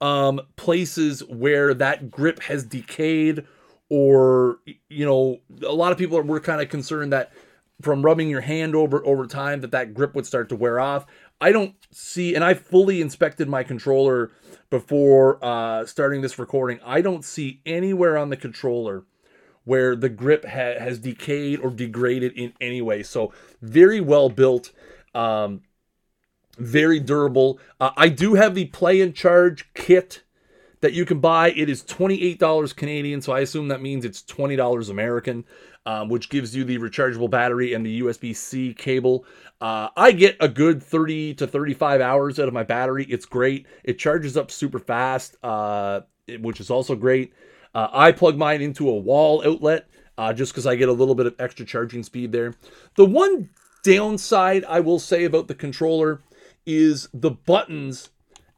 um, 0.00 0.40
places 0.54 1.24
where 1.24 1.74
that 1.74 2.12
grip 2.12 2.42
has 2.42 2.62
decayed 2.62 3.44
or, 3.88 4.58
you 4.88 5.04
know, 5.04 5.38
a 5.66 5.72
lot 5.72 5.92
of 5.92 5.98
people 5.98 6.20
were 6.20 6.40
kind 6.40 6.60
of 6.60 6.68
concerned 6.68 7.12
that 7.12 7.32
from 7.80 8.02
rubbing 8.02 8.28
your 8.30 8.40
hand 8.40 8.74
over 8.74 9.04
over 9.06 9.26
time 9.26 9.60
that 9.60 9.70
that 9.70 9.94
grip 9.94 10.14
would 10.14 10.26
start 10.26 10.48
to 10.48 10.56
wear 10.56 10.80
off. 10.80 11.06
I 11.40 11.52
don't 11.52 11.74
see, 11.90 12.34
and 12.34 12.42
I 12.42 12.54
fully 12.54 13.02
inspected 13.02 13.48
my 13.48 13.62
controller 13.62 14.32
before 14.70 15.38
uh, 15.44 15.84
starting 15.84 16.22
this 16.22 16.38
recording. 16.38 16.80
I 16.84 17.02
don't 17.02 17.24
see 17.24 17.60
anywhere 17.66 18.16
on 18.16 18.30
the 18.30 18.36
controller 18.36 19.04
where 19.64 19.94
the 19.94 20.08
grip 20.08 20.44
ha- 20.44 20.78
has 20.78 20.98
decayed 20.98 21.60
or 21.60 21.70
degraded 21.70 22.32
in 22.32 22.54
any 22.60 22.80
way. 22.80 23.02
So 23.02 23.32
very 23.60 24.00
well 24.00 24.30
built, 24.30 24.72
um, 25.14 25.62
very 26.56 27.00
durable. 27.00 27.58
Uh, 27.78 27.90
I 27.96 28.08
do 28.08 28.34
have 28.34 28.54
the 28.54 28.66
Play 28.66 29.00
and 29.00 29.14
Charge 29.14 29.68
kit 29.74 30.22
that 30.86 30.92
you 30.92 31.04
can 31.04 31.18
buy. 31.18 31.50
It 31.50 31.68
is 31.68 31.82
$28 31.82 32.76
Canadian, 32.76 33.20
so 33.20 33.32
I 33.32 33.40
assume 33.40 33.66
that 33.68 33.82
means 33.82 34.04
it's 34.04 34.22
$20 34.22 34.88
American, 34.88 35.44
um, 35.84 36.08
which 36.08 36.30
gives 36.30 36.54
you 36.54 36.62
the 36.62 36.78
rechargeable 36.78 37.28
battery 37.28 37.74
and 37.74 37.84
the 37.84 38.02
USB 38.02 38.36
C 38.36 38.72
cable. 38.72 39.24
Uh, 39.60 39.88
I 39.96 40.12
get 40.12 40.36
a 40.38 40.48
good 40.48 40.80
30 40.80 41.34
to 41.34 41.46
35 41.48 42.00
hours 42.00 42.38
out 42.38 42.46
of 42.46 42.54
my 42.54 42.62
battery. 42.62 43.04
It's 43.08 43.26
great. 43.26 43.66
It 43.82 43.98
charges 43.98 44.36
up 44.36 44.52
super 44.52 44.78
fast. 44.78 45.36
Uh, 45.42 46.02
which 46.40 46.60
is 46.60 46.70
also 46.70 46.94
great. 46.94 47.32
Uh, 47.74 47.88
I 47.92 48.12
plug 48.12 48.36
mine 48.36 48.62
into 48.62 48.88
a 48.88 48.96
wall 48.96 49.42
outlet 49.44 49.88
uh, 50.16 50.32
just 50.32 50.52
because 50.52 50.66
I 50.66 50.76
get 50.76 50.88
a 50.88 50.92
little 50.92 51.16
bit 51.16 51.26
of 51.26 51.34
extra 51.40 51.66
charging 51.66 52.04
speed 52.04 52.30
there. 52.30 52.54
The 52.96 53.04
one 53.04 53.50
downside 53.82 54.64
I 54.64 54.80
will 54.80 54.98
say 54.98 55.24
about 55.24 55.48
the 55.48 55.54
controller 55.54 56.22
is 56.64 57.08
the 57.12 57.30
buttons 57.32 58.10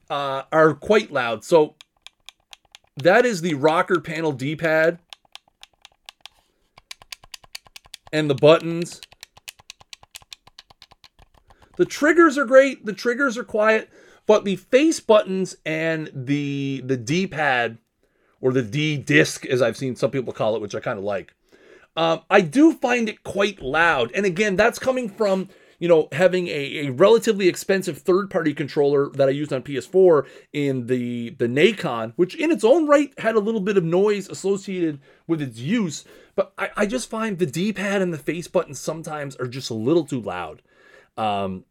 uh, 0.09 0.43
are 0.53 0.75
quite 0.75 1.13
loud. 1.13 1.45
So 1.45 1.75
that 3.03 3.25
is 3.25 3.41
the 3.41 3.55
rocker 3.55 4.01
panel 4.01 4.33
D-pad 4.33 4.99
and 8.13 8.31
the 8.31 8.35
buttons. 8.35 9.01
The 11.77 11.85
triggers 11.85 12.37
are 12.37 12.45
great. 12.45 12.85
The 12.85 12.93
triggers 12.93 13.39
are 13.39 13.45
quiet, 13.45 13.89
but 14.27 14.45
the 14.45 14.57
face 14.57 15.01
buttons 15.01 15.57
and 15.65 16.11
the 16.13 16.83
the 16.85 16.97
D-pad 16.97 17.79
or 18.41 18.53
the 18.53 18.63
D 18.63 18.97
disc, 18.97 19.47
as 19.47 19.63
I've 19.63 19.77
seen 19.77 19.97
some 19.97 20.11
people 20.11 20.33
call 20.33 20.57
it, 20.57 20.63
which 20.63 20.75
I 20.75 20.81
kind 20.81 20.99
of 20.99 21.05
like. 21.05 21.35
Um, 21.97 22.23
I 22.31 22.41
do 22.41 22.73
find 22.73 23.09
it 23.09 23.25
quite 23.25 23.61
loud, 23.61 24.13
and 24.15 24.25
again, 24.25 24.57
that's 24.57 24.79
coming 24.79 25.09
from 25.09 25.49
you 25.79 25.89
know 25.89 26.09
having 26.13 26.49
a, 26.49 26.87
a 26.87 26.91
relatively 26.91 27.49
expensive 27.49 27.99
third-party 27.99 28.55
controller 28.55 29.11
that 29.11 29.29
I 29.29 29.33
used 29.33 29.53
on 29.53 29.63
PS4 29.63 30.27
in 30.53 30.87
the 30.87 31.31
the 31.31 31.47
Nacon, 31.47 32.13
which 32.17 32.35
in 32.35 32.51
its 32.51 32.65
own 32.65 32.87
right 32.87 33.13
had 33.19 33.35
a 33.35 33.41
little 33.41 33.61
bit 33.61 33.77
of 33.77 33.85
noise 33.85 34.29
associated 34.29 35.01
with 35.27 35.41
its 35.41 35.59
use, 35.59 36.05
but 36.35 36.53
I, 36.59 36.71
I 36.77 36.87
just 36.87 37.11
find 37.11 37.39
the 37.39 37.47
D-pad 37.47 38.03
and 38.03 38.13
the 38.13 38.19
face 38.19 38.49
buttons 38.49 38.81
sometimes 38.81 39.37
are 39.37 39.49
just 39.49 39.71
a 39.71 39.75
little 39.75 40.05
too 40.05 40.21
loud. 40.21 40.63
Um, 41.17 41.65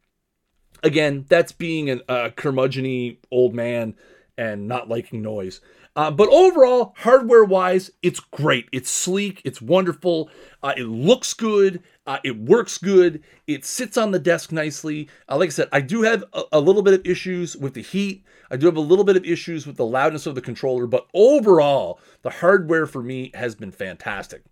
again, 0.84 1.26
that's 1.30 1.52
being 1.52 1.90
a 1.90 2.30
curmudgeony 2.32 3.18
old 3.32 3.54
man 3.54 3.96
and 4.38 4.68
not 4.68 4.90
liking 4.90 5.22
noise. 5.22 5.62
Uh, 5.98 6.12
but 6.12 6.30
overall, 6.30 6.94
hardware 6.98 7.44
wise, 7.44 7.90
it's 8.04 8.20
great. 8.20 8.70
It's 8.72 8.90
sleek. 8.90 9.42
It's 9.44 9.60
wonderful. 9.60 10.30
Uh, 10.62 10.74
it 10.78 10.84
looks 10.84 11.34
good. 11.34 11.82
Uh, 12.06 12.20
it 12.24 12.38
works 12.38 12.78
good. 12.78 13.24
It 13.48 13.66
sits 13.66 13.98
on 13.98 14.12
the 14.12 14.20
desk 14.20 14.52
nicely. 14.52 15.10
Uh, 15.28 15.38
like 15.38 15.48
I 15.48 15.52
said, 15.52 15.70
I 15.72 15.82
do 15.82 16.04
have 16.04 16.24
a, 16.34 16.44
a, 16.52 16.60
little 16.60 16.84
bit 16.84 16.94
of 16.94 17.04
issues 17.04 17.58
with 17.58 17.74
the 17.74 17.82
heat. 17.82 18.24
I 18.52 18.58
do 18.58 18.68
have 18.68 18.78
a 18.78 18.80
little 18.82 19.04
bit 19.04 19.18
of 19.18 19.26
issues 19.26 19.66
with 19.66 19.76
the 19.76 19.88
loudness 19.88 20.28
of 20.28 20.36
the 20.36 20.42
controller. 20.42 20.86
But 20.86 21.08
overall, 21.16 22.00
the 22.22 22.30
hardware 22.30 22.86
for 22.86 23.02
me 23.02 23.32
has 23.34 23.56
been 23.56 23.72
fantastic. 23.72 24.44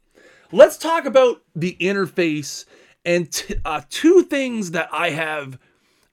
Let's 0.51 0.77
talk 0.77 1.05
about 1.05 1.43
the 1.55 1.77
interface 1.79 2.65
and 3.05 3.31
t- 3.31 3.53
uh, 3.63 3.81
two 3.91 4.23
things 4.23 4.71
that 4.71 4.89
I 4.91 5.11
have 5.11 5.59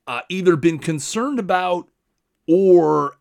uh, 0.06 0.20
either 0.28 0.56
been 0.56 0.78
concerned 0.78 1.38
about 1.38 1.88
or 2.46 3.16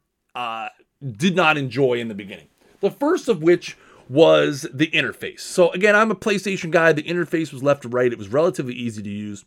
did 1.01 1.35
not 1.35 1.57
enjoy 1.57 1.95
in 1.95 2.07
the 2.07 2.15
beginning. 2.15 2.47
The 2.79 2.91
first 2.91 3.27
of 3.27 3.41
which 3.41 3.77
was 4.09 4.67
the 4.73 4.87
interface. 4.91 5.39
So 5.39 5.71
again, 5.71 5.95
I'm 5.95 6.11
a 6.11 6.15
PlayStation 6.15 6.69
guy. 6.69 6.91
The 6.91 7.03
interface 7.03 7.53
was 7.53 7.63
left 7.63 7.83
to 7.83 7.89
right. 7.89 8.11
It 8.11 8.17
was 8.17 8.27
relatively 8.27 8.73
easy 8.73 9.01
to 9.01 9.09
use. 9.09 9.45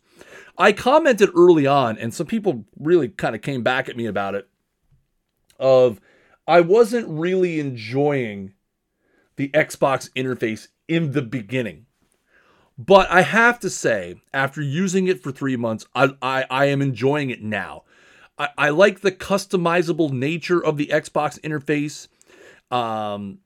I 0.57 0.71
commented 0.71 1.29
early 1.35 1.67
on, 1.67 1.97
and 1.97 2.13
some 2.13 2.27
people 2.27 2.65
really 2.79 3.09
kind 3.09 3.35
of 3.35 3.41
came 3.41 3.61
back 3.61 3.89
at 3.89 3.97
me 3.97 4.05
about 4.05 4.35
it. 4.35 4.47
Of 5.59 6.01
I 6.47 6.61
wasn't 6.61 7.07
really 7.07 7.59
enjoying 7.59 8.53
the 9.35 9.49
Xbox 9.49 10.09
interface 10.13 10.67
in 10.87 11.11
the 11.11 11.21
beginning. 11.21 11.85
But 12.77 13.09
I 13.09 13.21
have 13.21 13.59
to 13.59 13.69
say, 13.69 14.21
after 14.33 14.61
using 14.61 15.07
it 15.07 15.21
for 15.21 15.31
three 15.31 15.55
months, 15.55 15.85
I, 15.95 16.09
I, 16.21 16.45
I 16.49 16.65
am 16.65 16.81
enjoying 16.81 17.29
it 17.29 17.41
now. 17.41 17.83
I, 18.37 18.49
I 18.57 18.69
like 18.69 19.01
the 19.01 19.11
customizable 19.11 20.11
nature 20.11 20.63
of 20.63 20.77
the 20.77 20.87
Xbox 20.87 21.39
interface. 21.41 22.07
Um, 22.75 23.39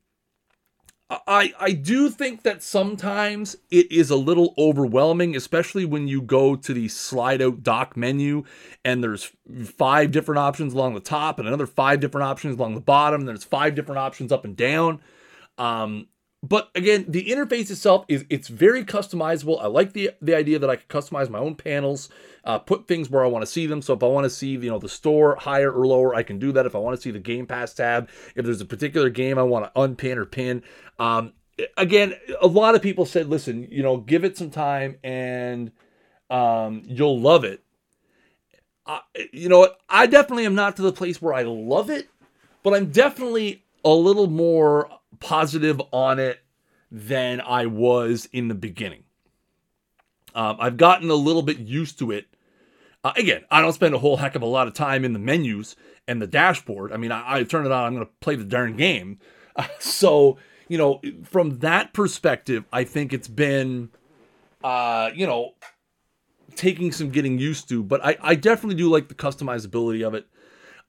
I 1.10 1.54
I 1.60 1.72
do 1.72 2.10
think 2.10 2.44
that 2.44 2.62
sometimes 2.62 3.58
it 3.72 3.92
is 3.92 4.12
a 4.12 4.16
little 4.16 4.54
overwhelming, 4.60 5.36
especially 5.36 5.84
when 5.84 6.08
you 6.08 6.22
go 6.22 6.56
to 6.56 6.74
the 6.74 6.88
slide 6.88 7.42
out 7.42 7.64
dock 7.64 7.98
menu 7.98 8.44
and 8.86 9.04
there's 9.04 9.32
five 9.66 10.12
different 10.12 10.38
options 10.38 10.74
along 10.74 10.94
the 10.94 11.00
top 11.00 11.40
and 11.40 11.48
another 11.48 11.66
five 11.66 12.00
different 12.00 12.26
options 12.26 12.58
along 12.58 12.76
the 12.76 12.82
bottom. 12.82 13.22
And 13.22 13.28
there's 13.28 13.44
five 13.44 13.74
different 13.74 13.98
options 13.98 14.32
up 14.32 14.46
and 14.46 14.56
down. 14.56 15.02
Um, 15.58 16.08
but 16.42 16.70
again, 16.74 17.06
the 17.08 17.26
interface 17.26 17.70
itself 17.70 18.06
is 18.08 18.26
it's 18.30 18.48
very 18.48 18.86
customizable. 18.86 19.62
I 19.62 19.68
like 19.68 19.92
the 19.92 20.12
the 20.22 20.36
idea 20.36 20.58
that 20.60 20.70
I 20.70 20.78
can 20.78 20.88
customize 20.88 21.30
my 21.30 21.40
own 21.40 21.56
panels, 21.56 22.10
uh, 22.46 22.60
put 22.60 22.88
things 22.88 23.10
where 23.10 23.26
I 23.26 23.28
want 23.28 23.42
to 23.42 23.52
see 23.52 23.68
them. 23.68 23.82
So 23.82 23.94
if 23.94 24.02
I 24.02 24.08
want 24.08 24.24
to 24.24 24.30
see 24.30 24.52
you 24.52 24.70
know 24.70 24.80
the 24.80 24.88
store 24.88 25.36
higher 25.36 25.72
or 25.72 25.86
lower, 25.86 26.16
I 26.16 26.24
can 26.24 26.40
do 26.40 26.54
that. 26.54 26.66
If 26.66 26.76
I 26.76 26.80
want 26.80 26.96
to 26.96 27.02
see 27.02 27.12
the 27.12 27.20
Game 27.20 27.46
Pass 27.46 27.74
tab, 27.74 28.10
if 28.36 28.46
there's 28.46 28.62
a 28.62 28.66
particular 28.66 29.10
game 29.10 29.38
I 29.38 29.44
want 29.44 29.66
to 29.66 29.82
unpin 29.82 30.18
or 30.18 30.26
pin, 30.26 30.64
um, 30.98 31.34
again, 31.76 32.16
a 32.42 32.48
lot 32.48 32.76
of 32.76 32.82
people 32.82 33.06
said, 33.06 33.28
listen, 33.28 33.68
you 33.70 33.84
know, 33.84 33.98
give 33.98 34.24
it 34.24 34.38
some 34.38 34.50
time 34.50 34.98
and 35.04 35.72
um, 36.30 36.84
you'll 36.86 37.20
love 37.20 37.44
it. 37.44 37.64
Uh, 38.86 39.00
you 39.32 39.50
know, 39.50 39.70
I 39.90 40.08
definitely 40.08 40.46
am 40.46 40.56
not 40.56 40.76
to 40.78 40.82
the 40.82 40.94
place 40.94 41.22
where 41.22 41.34
I 41.34 41.44
love 41.44 41.90
it, 41.90 42.10
but 42.64 42.74
I'm 42.74 42.92
definitely 42.92 43.64
a 43.84 43.94
little 43.94 44.28
more 44.28 44.90
positive 45.20 45.82
on 45.92 46.20
it 46.20 46.40
than 46.92 47.42
I 47.42 47.66
was 47.66 48.28
in 48.32 48.48
the 48.48 48.56
beginning. 48.56 49.04
Um, 50.36 50.58
I've 50.60 50.78
gotten 50.78 51.10
a 51.10 51.16
little 51.16 51.42
bit 51.42 51.60
used 51.60 52.00
to 52.00 52.12
it. 52.12 52.28
Uh, 53.04 53.14
again, 53.16 53.44
I 53.50 53.62
don't 53.62 53.74
spend 53.74 53.96
a 53.96 54.00
whole 54.00 54.18
heck 54.18 54.36
of 54.36 54.42
a 54.42 54.48
lot 54.48 54.68
of 54.68 54.74
time 54.74 55.06
in 55.06 55.14
the 55.14 55.20
menus 55.20 55.76
and 56.08 56.22
the 56.22 56.28
dashboard. 56.28 56.92
I 56.92 56.98
mean, 56.98 57.12
I, 57.12 57.38
I 57.38 57.44
turn 57.44 57.66
it 57.66 57.72
on, 57.72 57.86
I'm 57.86 57.94
going 57.94 58.06
to 58.06 58.12
play 58.20 58.36
the 58.36 58.44
darn 58.44 58.76
game. 58.76 59.20
Uh, 59.56 59.68
so, 59.80 60.38
you 60.68 60.78
know, 60.78 61.02
from 61.24 61.60
that 61.60 61.94
perspective, 61.94 62.66
I 62.72 62.84
think 62.84 63.14
it's 63.14 63.28
been, 63.28 63.90
uh, 64.64 65.12
you 65.16 65.26
know, 65.26 65.54
taking 66.56 66.92
some 66.92 67.10
getting 67.10 67.40
used 67.40 67.70
to, 67.70 67.84
but 67.84 68.04
I, 68.06 68.18
I 68.22 68.36
definitely 68.36 68.76
do 68.76 68.90
like 68.90 69.08
the 69.08 69.16
customizability 69.16 70.06
of 70.06 70.14
it. 70.14 70.28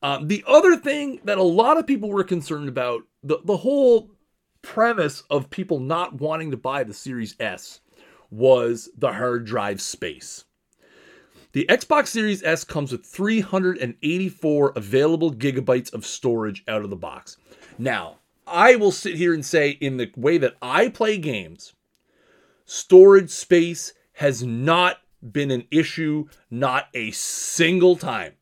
Um, 0.02 0.28
the 0.28 0.42
other 0.46 0.76
thing 0.76 1.20
that 1.24 1.38
a 1.38 1.42
lot 1.42 1.76
of 1.76 1.86
people 1.86 2.08
were 2.08 2.24
concerned 2.24 2.68
about, 2.68 3.02
the, 3.22 3.38
the 3.44 3.58
whole 3.58 4.10
premise 4.62 5.22
of 5.30 5.50
people 5.50 5.80
not 5.80 6.20
wanting 6.20 6.50
to 6.50 6.56
buy 6.56 6.84
the 6.84 6.94
Series 6.94 7.34
S 7.40 7.80
was 8.30 8.88
the 8.96 9.12
hard 9.12 9.44
drive 9.44 9.80
space. 9.80 10.44
The 11.52 11.66
Xbox 11.68 12.08
Series 12.08 12.42
S 12.44 12.62
comes 12.62 12.92
with 12.92 13.04
384 13.04 14.72
available 14.76 15.32
gigabytes 15.32 15.92
of 15.92 16.06
storage 16.06 16.62
out 16.68 16.84
of 16.84 16.90
the 16.90 16.96
box. 16.96 17.36
Now, 17.78 18.18
I 18.46 18.76
will 18.76 18.92
sit 18.92 19.16
here 19.16 19.34
and 19.34 19.44
say, 19.44 19.70
in 19.70 19.96
the 19.96 20.12
way 20.16 20.38
that 20.38 20.56
I 20.62 20.88
play 20.88 21.18
games, 21.18 21.72
storage 22.64 23.30
space 23.30 23.92
has 24.14 24.42
not 24.44 24.98
been 25.32 25.50
an 25.50 25.66
issue, 25.70 26.28
not 26.50 26.88
a 26.94 27.10
single 27.10 27.96
time. 27.96 28.34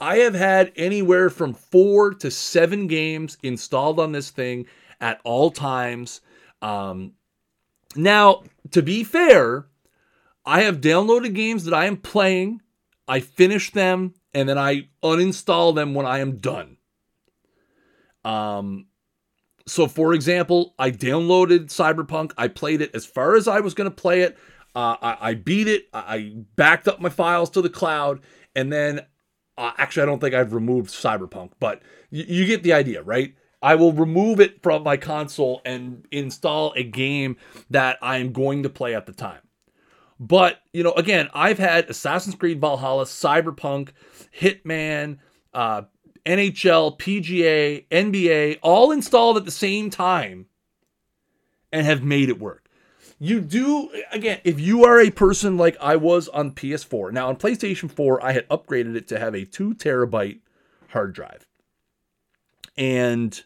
I 0.00 0.16
have 0.18 0.34
had 0.34 0.72
anywhere 0.76 1.28
from 1.30 1.54
four 1.54 2.14
to 2.14 2.30
seven 2.30 2.86
games 2.86 3.36
installed 3.42 4.00
on 4.00 4.12
this 4.12 4.30
thing 4.30 4.66
at 5.00 5.20
all 5.24 5.50
times. 5.50 6.20
Um, 6.62 7.12
now, 7.94 8.44
to 8.70 8.82
be 8.82 9.04
fair, 9.04 9.66
I 10.44 10.62
have 10.62 10.80
downloaded 10.80 11.34
games 11.34 11.64
that 11.64 11.74
I 11.74 11.86
am 11.86 11.96
playing, 11.96 12.62
I 13.06 13.20
finish 13.20 13.72
them, 13.72 14.14
and 14.32 14.48
then 14.48 14.58
I 14.58 14.88
uninstall 15.02 15.74
them 15.74 15.94
when 15.94 16.06
I 16.06 16.20
am 16.20 16.38
done. 16.38 16.76
Um, 18.24 18.86
so, 19.66 19.86
for 19.86 20.14
example, 20.14 20.74
I 20.78 20.90
downloaded 20.90 21.66
Cyberpunk. 21.66 22.32
I 22.38 22.48
played 22.48 22.80
it 22.80 22.94
as 22.94 23.04
far 23.04 23.36
as 23.36 23.48
I 23.48 23.60
was 23.60 23.74
going 23.74 23.90
to 23.90 23.94
play 23.94 24.22
it. 24.22 24.38
Uh, 24.74 24.96
I, 25.02 25.16
I, 25.20 25.34
beat 25.34 25.68
it. 25.68 25.88
I 25.92 26.34
backed 26.54 26.86
up 26.86 27.00
my 27.00 27.08
files 27.08 27.50
to 27.50 27.62
the 27.62 27.68
cloud, 27.68 28.20
and 28.54 28.72
then 28.72 29.00
uh, 29.60 29.72
actually, 29.76 30.04
I 30.04 30.06
don't 30.06 30.20
think 30.20 30.34
I've 30.34 30.54
removed 30.54 30.90
Cyberpunk, 30.90 31.50
but 31.60 31.82
y- 32.10 32.24
you 32.26 32.46
get 32.46 32.62
the 32.62 32.72
idea, 32.72 33.02
right? 33.02 33.34
I 33.62 33.74
will 33.74 33.92
remove 33.92 34.40
it 34.40 34.62
from 34.62 34.82
my 34.82 34.96
console 34.96 35.60
and 35.66 36.06
install 36.10 36.72
a 36.76 36.82
game 36.82 37.36
that 37.68 37.98
I 38.00 38.16
am 38.16 38.32
going 38.32 38.62
to 38.62 38.70
play 38.70 38.94
at 38.94 39.04
the 39.04 39.12
time. 39.12 39.42
But, 40.18 40.60
you 40.72 40.82
know, 40.82 40.92
again, 40.92 41.28
I've 41.34 41.58
had 41.58 41.90
Assassin's 41.90 42.36
Creed 42.36 42.58
Valhalla, 42.58 43.04
Cyberpunk, 43.04 43.90
Hitman, 44.38 45.18
uh, 45.52 45.82
NHL, 46.24 46.98
PGA, 46.98 47.86
NBA, 47.90 48.60
all 48.62 48.92
installed 48.92 49.36
at 49.36 49.44
the 49.44 49.50
same 49.50 49.90
time 49.90 50.46
and 51.70 51.84
have 51.84 52.02
made 52.02 52.30
it 52.30 52.40
work. 52.40 52.69
You 53.22 53.42
do, 53.42 53.90
again, 54.10 54.40
if 54.44 54.58
you 54.58 54.86
are 54.86 54.98
a 54.98 55.10
person 55.10 55.58
like 55.58 55.76
I 55.78 55.94
was 55.94 56.26
on 56.28 56.52
PS4, 56.52 57.12
now 57.12 57.28
on 57.28 57.36
PlayStation 57.36 57.90
4, 57.90 58.24
I 58.24 58.32
had 58.32 58.48
upgraded 58.48 58.96
it 58.96 59.06
to 59.08 59.18
have 59.18 59.34
a 59.34 59.44
two 59.44 59.74
terabyte 59.74 60.38
hard 60.88 61.12
drive. 61.12 61.46
And 62.78 63.42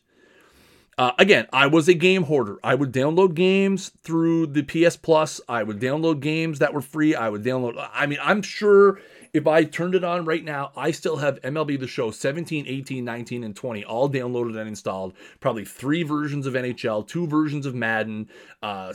uh, 0.97 1.11
again, 1.19 1.49
I 1.53 1.67
was 1.67 1.89
a 1.89 1.95
game 1.95 2.23
hoarder. 2.23 2.59
I 2.63 2.77
would 2.77 2.93
download 2.93 3.35
games 3.35 3.91
through 4.05 4.47
the 4.47 4.63
PS 4.63 4.97
Plus. 4.97 5.41
I 5.49 5.65
would 5.65 5.81
download 5.81 6.21
games 6.21 6.61
that 6.61 6.73
were 6.73 6.81
free. 6.81 7.17
I 7.17 7.29
would 7.29 7.43
download. 7.43 7.75
I 7.93 8.07
mean, 8.07 8.21
I'm 8.23 8.43
sure 8.43 9.01
if 9.35 9.49
I 9.49 9.65
turned 9.65 9.97
it 9.97 10.05
on 10.05 10.25
right 10.25 10.45
now, 10.45 10.71
I 10.77 10.93
still 10.93 11.17
have 11.17 11.41
MLB 11.43 11.79
The 11.79 11.89
Show 11.89 12.13
17, 12.13 12.67
18, 12.69 13.05
19, 13.05 13.43
and 13.43 13.55
20 13.55 13.85
all 13.85 14.09
downloaded 14.09 14.57
and 14.57 14.69
installed. 14.69 15.13
Probably 15.41 15.65
three 15.65 16.05
versions 16.05 16.47
of 16.47 16.55
NHL, 16.55 17.07
two 17.07 17.27
versions 17.27 17.67
of 17.67 17.75
Madden, 17.75 18.31
uh, 18.63 18.95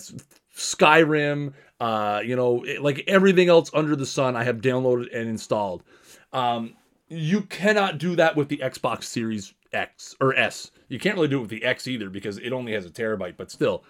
Skyrim, 0.55 1.53
uh, 1.81 2.21
you 2.23 2.37
know, 2.37 2.63
like 2.79 3.03
everything 3.05 3.49
else 3.49 3.69
under 3.73 3.97
the 3.97 4.05
sun, 4.05 4.37
I 4.37 4.45
have 4.45 4.61
downloaded 4.61 5.13
and 5.13 5.27
installed. 5.27 5.83
Um, 6.31 6.75
you 7.09 7.41
cannot 7.41 7.97
do 7.97 8.15
that 8.15 8.37
with 8.37 8.47
the 8.47 8.57
Xbox 8.57 9.03
Series 9.03 9.53
X 9.73 10.15
or 10.21 10.33
S. 10.35 10.71
You 10.87 10.99
can't 10.99 11.15
really 11.15 11.27
do 11.27 11.39
it 11.39 11.41
with 11.41 11.49
the 11.49 11.65
X 11.65 11.85
either 11.85 12.09
because 12.09 12.37
it 12.37 12.53
only 12.53 12.71
has 12.73 12.85
a 12.85 12.89
terabyte, 12.89 13.35
but 13.35 13.51
still, 13.51 13.83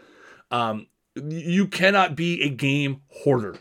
um, 0.49 0.87
you 1.15 1.67
cannot 1.67 2.15
be 2.15 2.41
a 2.41 2.49
game 2.49 3.01
hoarder. 3.09 3.55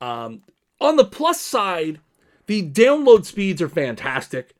Um, 0.00 0.42
on 0.80 0.96
the 0.96 1.04
plus 1.04 1.40
side, 1.40 2.00
the 2.46 2.68
download 2.68 3.24
speeds 3.24 3.60
are 3.62 3.68
fantastic. 3.68 4.54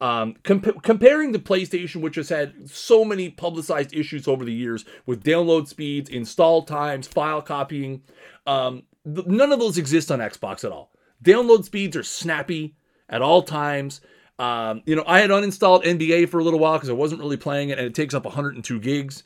Um, 0.00 0.34
comp- 0.42 0.82
comparing 0.82 1.30
the 1.30 1.38
PlayStation, 1.38 2.00
which 2.00 2.16
has 2.16 2.28
had 2.28 2.68
so 2.68 3.04
many 3.04 3.30
publicized 3.30 3.94
issues 3.94 4.26
over 4.26 4.44
the 4.44 4.52
years 4.52 4.84
with 5.06 5.22
download 5.22 5.68
speeds, 5.68 6.10
install 6.10 6.62
times, 6.62 7.06
file 7.06 7.40
copying, 7.40 8.02
um, 8.46 8.82
th- 9.04 9.26
none 9.28 9.52
of 9.52 9.60
those 9.60 9.78
exist 9.78 10.10
on 10.10 10.18
Xbox 10.18 10.64
at 10.64 10.72
all. 10.72 10.90
Download 11.24 11.64
speeds 11.64 11.96
are 11.96 12.02
snappy 12.02 12.74
at 13.08 13.22
all 13.22 13.42
times. 13.42 14.00
Um, 14.40 14.82
you 14.86 14.96
know, 14.96 15.04
I 15.06 15.20
had 15.20 15.30
uninstalled 15.30 15.84
NBA 15.84 16.28
for 16.28 16.40
a 16.40 16.44
little 16.44 16.58
while 16.58 16.74
because 16.74 16.88
I 16.88 16.94
wasn't 16.94 17.20
really 17.20 17.36
playing 17.36 17.68
it, 17.68 17.78
and 17.78 17.86
it 17.86 17.94
takes 17.94 18.12
up 18.12 18.24
102 18.24 18.80
gigs. 18.80 19.22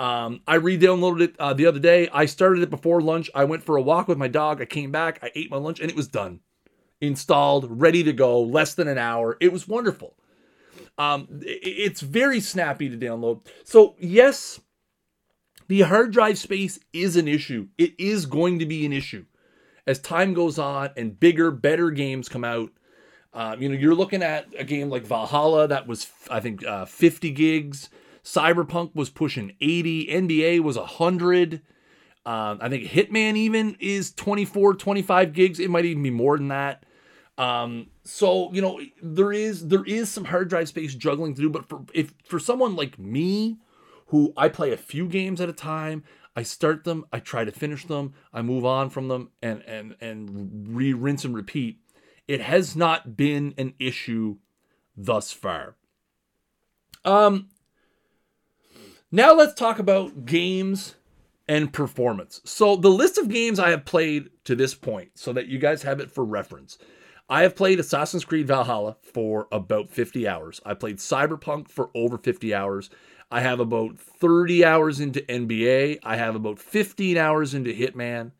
Um, 0.00 0.40
I 0.46 0.54
re-downloaded 0.54 1.20
it 1.20 1.36
uh, 1.38 1.52
the 1.52 1.66
other 1.66 1.78
day. 1.78 2.08
I 2.10 2.24
started 2.24 2.62
it 2.62 2.70
before 2.70 3.02
lunch. 3.02 3.30
I 3.34 3.44
went 3.44 3.62
for 3.62 3.76
a 3.76 3.82
walk 3.82 4.08
with 4.08 4.16
my 4.16 4.28
dog. 4.28 4.62
I 4.62 4.64
came 4.64 4.90
back. 4.90 5.18
I 5.22 5.30
ate 5.34 5.50
my 5.50 5.58
lunch, 5.58 5.78
and 5.78 5.90
it 5.90 5.96
was 5.96 6.08
done, 6.08 6.40
installed, 7.02 7.66
ready 7.68 8.02
to 8.04 8.14
go. 8.14 8.40
Less 8.40 8.72
than 8.72 8.88
an 8.88 8.96
hour. 8.96 9.36
It 9.40 9.52
was 9.52 9.68
wonderful. 9.68 10.14
Um, 10.96 11.28
it's 11.42 12.00
very 12.00 12.40
snappy 12.40 12.88
to 12.88 12.96
download. 12.96 13.46
So 13.64 13.94
yes, 13.98 14.60
the 15.68 15.82
hard 15.82 16.12
drive 16.12 16.38
space 16.38 16.80
is 16.94 17.16
an 17.16 17.28
issue. 17.28 17.68
It 17.76 17.92
is 17.98 18.24
going 18.24 18.58
to 18.58 18.66
be 18.66 18.86
an 18.86 18.92
issue 18.94 19.26
as 19.86 19.98
time 19.98 20.34
goes 20.34 20.58
on 20.58 20.90
and 20.96 21.18
bigger, 21.18 21.50
better 21.50 21.90
games 21.90 22.28
come 22.28 22.44
out. 22.44 22.70
Um, 23.32 23.60
you 23.60 23.68
know, 23.68 23.76
you're 23.76 23.94
looking 23.94 24.22
at 24.22 24.46
a 24.58 24.64
game 24.64 24.88
like 24.88 25.04
Valhalla 25.04 25.68
that 25.68 25.86
was, 25.86 26.06
I 26.30 26.40
think, 26.40 26.64
uh, 26.64 26.86
50 26.86 27.30
gigs. 27.32 27.90
Cyberpunk 28.24 28.94
was 28.94 29.10
pushing 29.10 29.54
80. 29.60 30.06
NBA 30.06 30.60
was 30.60 30.76
100. 30.76 31.62
Um, 32.26 32.58
I 32.60 32.68
think 32.68 32.84
Hitman 32.84 33.36
even 33.36 33.76
is 33.80 34.12
24, 34.12 34.74
25 34.74 35.32
gigs. 35.32 35.58
It 35.58 35.70
might 35.70 35.84
even 35.84 36.02
be 36.02 36.10
more 36.10 36.36
than 36.36 36.48
that. 36.48 36.84
Um, 37.38 37.86
so 38.04 38.52
you 38.52 38.60
know 38.60 38.78
there 39.02 39.32
is 39.32 39.68
there 39.68 39.84
is 39.84 40.10
some 40.10 40.26
hard 40.26 40.50
drive 40.50 40.68
space 40.68 40.94
juggling 40.94 41.34
to 41.34 41.40
do, 41.40 41.48
but 41.48 41.66
for 41.66 41.86
if 41.94 42.12
for 42.26 42.38
someone 42.38 42.76
like 42.76 42.98
me, 42.98 43.56
who 44.08 44.34
I 44.36 44.50
play 44.50 44.72
a 44.72 44.76
few 44.76 45.08
games 45.08 45.40
at 45.40 45.48
a 45.48 45.54
time, 45.54 46.04
I 46.36 46.42
start 46.42 46.84
them, 46.84 47.06
I 47.12 47.18
try 47.18 47.44
to 47.44 47.50
finish 47.50 47.86
them, 47.86 48.12
I 48.32 48.42
move 48.42 48.66
on 48.66 48.90
from 48.90 49.08
them, 49.08 49.30
and 49.40 49.62
and 49.66 49.96
and 50.02 50.76
re 50.76 50.92
rinse 50.92 51.24
and 51.24 51.34
repeat. 51.34 51.80
It 52.28 52.42
has 52.42 52.76
not 52.76 53.16
been 53.16 53.54
an 53.56 53.72
issue 53.78 54.36
thus 54.94 55.32
far. 55.32 55.76
Um, 57.04 57.48
now 59.10 59.34
let's 59.34 59.54
talk 59.54 59.78
about 59.78 60.24
games 60.26 60.94
and 61.48 61.72
performance. 61.72 62.40
So 62.44 62.76
the 62.76 62.90
list 62.90 63.18
of 63.18 63.28
games 63.28 63.58
I 63.58 63.70
have 63.70 63.84
played 63.84 64.30
to 64.44 64.54
this 64.54 64.74
point, 64.74 65.10
so 65.14 65.32
that 65.32 65.48
you 65.48 65.58
guys 65.58 65.82
have 65.82 66.00
it 66.00 66.10
for 66.10 66.24
reference. 66.24 66.78
I 67.28 67.42
have 67.42 67.54
played 67.54 67.78
Assassin's 67.78 68.24
Creed 68.24 68.48
Valhalla 68.48 68.96
for 69.02 69.46
about 69.52 69.90
50 69.90 70.26
hours. 70.26 70.60
I 70.66 70.74
played 70.74 70.96
Cyberpunk 70.96 71.68
for 71.68 71.90
over 71.94 72.18
50 72.18 72.52
hours. 72.54 72.90
I 73.30 73.40
have 73.40 73.60
about 73.60 73.98
30 73.98 74.64
hours 74.64 74.98
into 74.98 75.20
NBA. 75.20 76.00
I 76.02 76.16
have 76.16 76.34
about 76.34 76.58
15 76.58 77.16
hours 77.16 77.54
into 77.54 77.72
Hitman. 77.72 78.32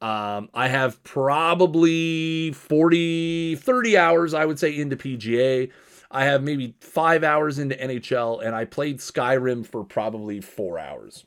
Um, 0.00 0.48
I 0.54 0.68
have 0.68 1.02
probably 1.02 2.52
40, 2.52 3.56
30 3.56 3.98
hours, 3.98 4.32
I 4.32 4.44
would 4.44 4.58
say, 4.58 4.76
into 4.76 4.96
PGA. 4.96 5.70
I 6.10 6.24
have 6.24 6.42
maybe 6.42 6.74
five 6.80 7.22
hours 7.22 7.58
into 7.58 7.76
NHL, 7.76 8.44
and 8.44 8.54
I 8.54 8.64
played 8.64 8.98
Skyrim 8.98 9.64
for 9.64 9.84
probably 9.84 10.40
four 10.40 10.78
hours. 10.78 11.24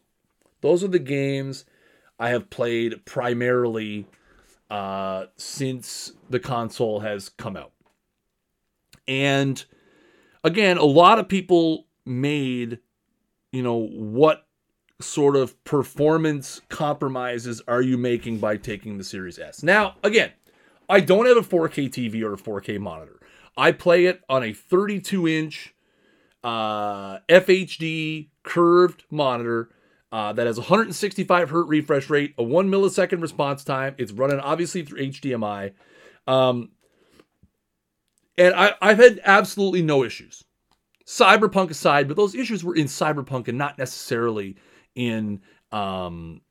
Those 0.62 0.84
are 0.84 0.90
the 0.90 1.00
games 1.00 1.66
I 2.20 2.30
have 2.30 2.50
played 2.50 3.06
primarily 3.06 4.08
uh, 4.70 5.26
since 5.38 6.14
the 6.30 6.40
console 6.40 7.02
has 7.02 7.30
come 7.30 7.56
out. 7.56 7.72
And 9.08 9.64
again, 10.44 10.78
a 10.78 10.86
lot 10.86 11.20
of 11.20 11.28
people 11.28 11.88
made, 12.06 12.80
you 13.52 13.62
know, 13.62 13.88
what 13.88 14.48
sort 15.00 15.36
of 15.36 15.62
performance 15.64 16.62
compromises 16.70 17.62
are 17.68 17.82
you 17.82 17.98
making 17.98 18.40
by 18.40 18.58
taking 18.58 18.98
the 18.98 19.04
Series 19.04 19.40
S? 19.40 19.64
Now, 19.64 19.96
again, 20.04 20.32
I 20.90 21.00
don't 21.00 21.26
have 21.26 21.38
a 21.38 21.42
4K 21.42 21.90
TV 21.90 22.24
or 22.24 22.34
a 22.34 22.38
4K 22.38 22.80
monitor. 22.80 23.20
I 23.56 23.72
play 23.72 24.06
it 24.06 24.22
on 24.28 24.44
a 24.44 24.54
32 24.54 25.28
inch 25.28 25.76
uh, 26.44 27.20
FHD 27.30 28.30
curved 28.44 29.04
monitor 29.10 29.70
uh, 30.12 30.34
that 30.34 30.46
has 30.46 30.58
165 30.58 31.50
hertz 31.50 31.70
refresh 31.70 32.10
rate, 32.10 32.34
a 32.38 32.44
one 32.44 32.70
millisecond 32.70 33.22
response 33.22 33.64
time. 33.64 33.96
It's 33.98 34.12
running 34.12 34.40
obviously 34.40 34.84
through 34.84 35.00
HDMI. 35.00 35.74
Um, 36.28 36.70
and 38.38 38.54
I, 38.54 38.74
I've 38.82 38.98
had 38.98 39.22
absolutely 39.24 39.82
no 39.82 40.04
issues. 40.04 40.44
Cyberpunk 41.06 41.70
aside, 41.70 42.08
but 42.08 42.18
those 42.18 42.36
issues 42.36 42.64
were 42.64 42.76
in 42.76 42.86
Cyberpunk 42.86 43.48
and 43.48 43.58
not 43.58 43.78
necessarily 43.78 44.56
in 44.96 45.42
um, 45.72 46.42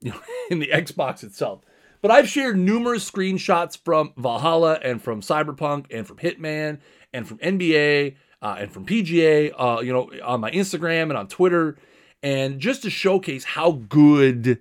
you 0.00 0.10
know 0.12 0.20
in 0.50 0.58
the 0.58 0.68
Xbox 0.68 1.22
itself. 1.22 1.60
But 2.02 2.10
I've 2.10 2.28
shared 2.28 2.56
numerous 2.58 3.08
screenshots 3.08 3.76
from 3.76 4.12
Valhalla 4.16 4.78
and 4.82 5.02
from 5.02 5.20
Cyberpunk 5.20 5.86
and 5.90 6.06
from 6.06 6.16
Hitman 6.16 6.78
and 7.12 7.28
from 7.28 7.38
NBA 7.38 8.16
uh, 8.42 8.56
and 8.58 8.72
from 8.72 8.86
PGA, 8.86 9.52
uh, 9.56 9.80
you 9.80 9.92
know, 9.92 10.10
on 10.24 10.40
my 10.40 10.50
Instagram 10.50 11.04
and 11.04 11.16
on 11.16 11.28
Twitter, 11.28 11.76
and 12.22 12.58
just 12.58 12.82
to 12.82 12.90
showcase 12.90 13.44
how 13.44 13.72
good 13.72 14.60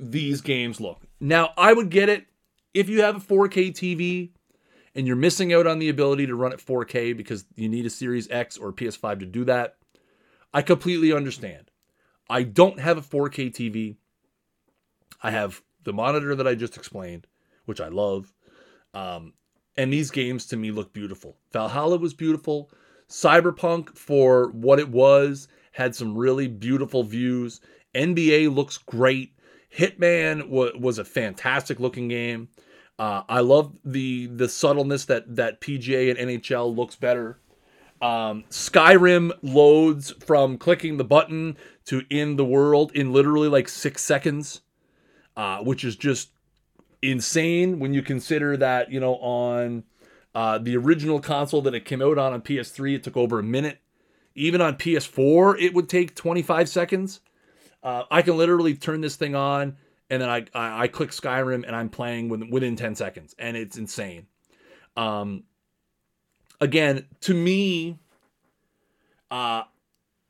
these 0.00 0.40
games 0.40 0.80
look. 0.80 1.00
Now, 1.20 1.52
I 1.56 1.72
would 1.72 1.90
get 1.90 2.08
it 2.08 2.26
if 2.74 2.88
you 2.88 3.02
have 3.02 3.16
a 3.16 3.20
4K 3.20 3.70
TV 3.72 4.30
and 4.94 5.06
you're 5.06 5.16
missing 5.16 5.52
out 5.52 5.66
on 5.66 5.78
the 5.78 5.88
ability 5.88 6.26
to 6.26 6.34
run 6.34 6.52
at 6.52 6.58
4K 6.58 7.16
because 7.16 7.44
you 7.54 7.68
need 7.68 7.86
a 7.86 7.90
Series 7.90 8.28
X 8.30 8.56
or 8.56 8.72
PS5 8.72 9.20
to 9.20 9.26
do 9.26 9.44
that. 9.44 9.76
I 10.52 10.62
completely 10.62 11.12
understand. 11.12 11.70
I 12.28 12.42
don't 12.42 12.80
have 12.80 12.98
a 12.98 13.02
4K 13.02 13.52
TV. 13.52 13.96
I 15.22 15.30
have 15.30 15.62
the 15.86 15.92
monitor 15.92 16.34
that 16.34 16.48
I 16.48 16.56
just 16.56 16.76
explained, 16.76 17.28
which 17.64 17.80
I 17.80 17.88
love. 17.88 18.34
Um, 18.92 19.34
and 19.76 19.92
these 19.92 20.10
games 20.10 20.44
to 20.46 20.56
me 20.56 20.72
look 20.72 20.92
beautiful. 20.92 21.36
Valhalla 21.52 21.96
was 21.96 22.12
beautiful. 22.12 22.70
Cyberpunk, 23.08 23.96
for 23.96 24.50
what 24.50 24.80
it 24.80 24.88
was, 24.88 25.46
had 25.70 25.94
some 25.94 26.18
really 26.18 26.48
beautiful 26.48 27.04
views. 27.04 27.60
NBA 27.94 28.52
looks 28.52 28.78
great. 28.78 29.34
Hitman 29.72 30.40
w- 30.40 30.76
was 30.76 30.98
a 30.98 31.04
fantastic 31.04 31.78
looking 31.78 32.08
game. 32.08 32.48
Uh, 32.98 33.22
I 33.28 33.40
love 33.40 33.76
the 33.84 34.26
the 34.26 34.48
subtleness 34.48 35.04
that 35.04 35.36
that 35.36 35.60
PGA 35.60 36.10
and 36.10 36.18
NHL 36.18 36.74
looks 36.74 36.96
better. 36.96 37.38
Um, 38.02 38.44
Skyrim 38.50 39.32
loads 39.42 40.12
from 40.24 40.58
clicking 40.58 40.96
the 40.96 41.04
button 41.04 41.56
to 41.84 42.02
in 42.10 42.36
the 42.36 42.44
world 42.44 42.90
in 42.92 43.12
literally 43.12 43.48
like 43.48 43.68
six 43.68 44.02
seconds 44.02 44.62
uh, 45.36 45.58
which 45.58 45.84
is 45.84 45.96
just 45.96 46.30
insane 47.02 47.78
when 47.78 47.92
you 47.92 48.02
consider 48.02 48.56
that 48.56 48.90
you 48.90 48.98
know 48.98 49.16
on 49.16 49.84
uh, 50.34 50.58
the 50.58 50.76
original 50.76 51.20
console 51.20 51.62
that 51.62 51.74
it 51.74 51.84
came 51.84 52.02
out 52.02 52.18
on 52.18 52.32
on 52.32 52.42
PS3 52.42 52.96
it 52.96 53.04
took 53.04 53.16
over 53.16 53.38
a 53.38 53.42
minute. 53.42 53.80
Even 54.34 54.60
on 54.60 54.76
PS4 54.76 55.60
it 55.60 55.74
would 55.74 55.88
take 55.88 56.14
25 56.14 56.68
seconds. 56.68 57.20
Uh, 57.82 58.02
I 58.10 58.22
can 58.22 58.36
literally 58.36 58.74
turn 58.74 59.00
this 59.00 59.16
thing 59.16 59.34
on 59.34 59.76
and 60.10 60.22
then 60.22 60.28
I, 60.28 60.44
I, 60.54 60.82
I 60.82 60.88
click 60.88 61.10
Skyrim 61.10 61.66
and 61.66 61.74
I'm 61.74 61.88
playing 61.88 62.28
within, 62.28 62.50
within 62.50 62.76
10 62.76 62.94
seconds 62.96 63.34
and 63.38 63.56
it's 63.56 63.78
insane. 63.78 64.26
Um, 64.96 65.44
again, 66.60 67.06
to 67.22 67.34
me, 67.34 67.98
uh, 69.30 69.62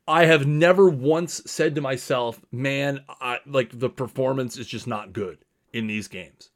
I 0.09 0.27
have 0.27 0.47
never 0.47 0.89
once 0.89 1.43
said 1.47 1.75
to 1.75 1.81
myself, 1.81 2.41
man, 2.53 3.01
I, 3.09 3.41
like 3.47 3.79
the 3.79 3.91
performance 3.91 4.57
is 4.57 4.67
just 4.67 4.87
not 4.87 5.13
good 5.13 5.39
in 5.73 5.87
these 5.87 6.09
games. 6.09 6.51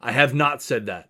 I 0.00 0.12
have 0.12 0.34
not 0.34 0.62
said 0.62 0.86
that. 0.86 1.08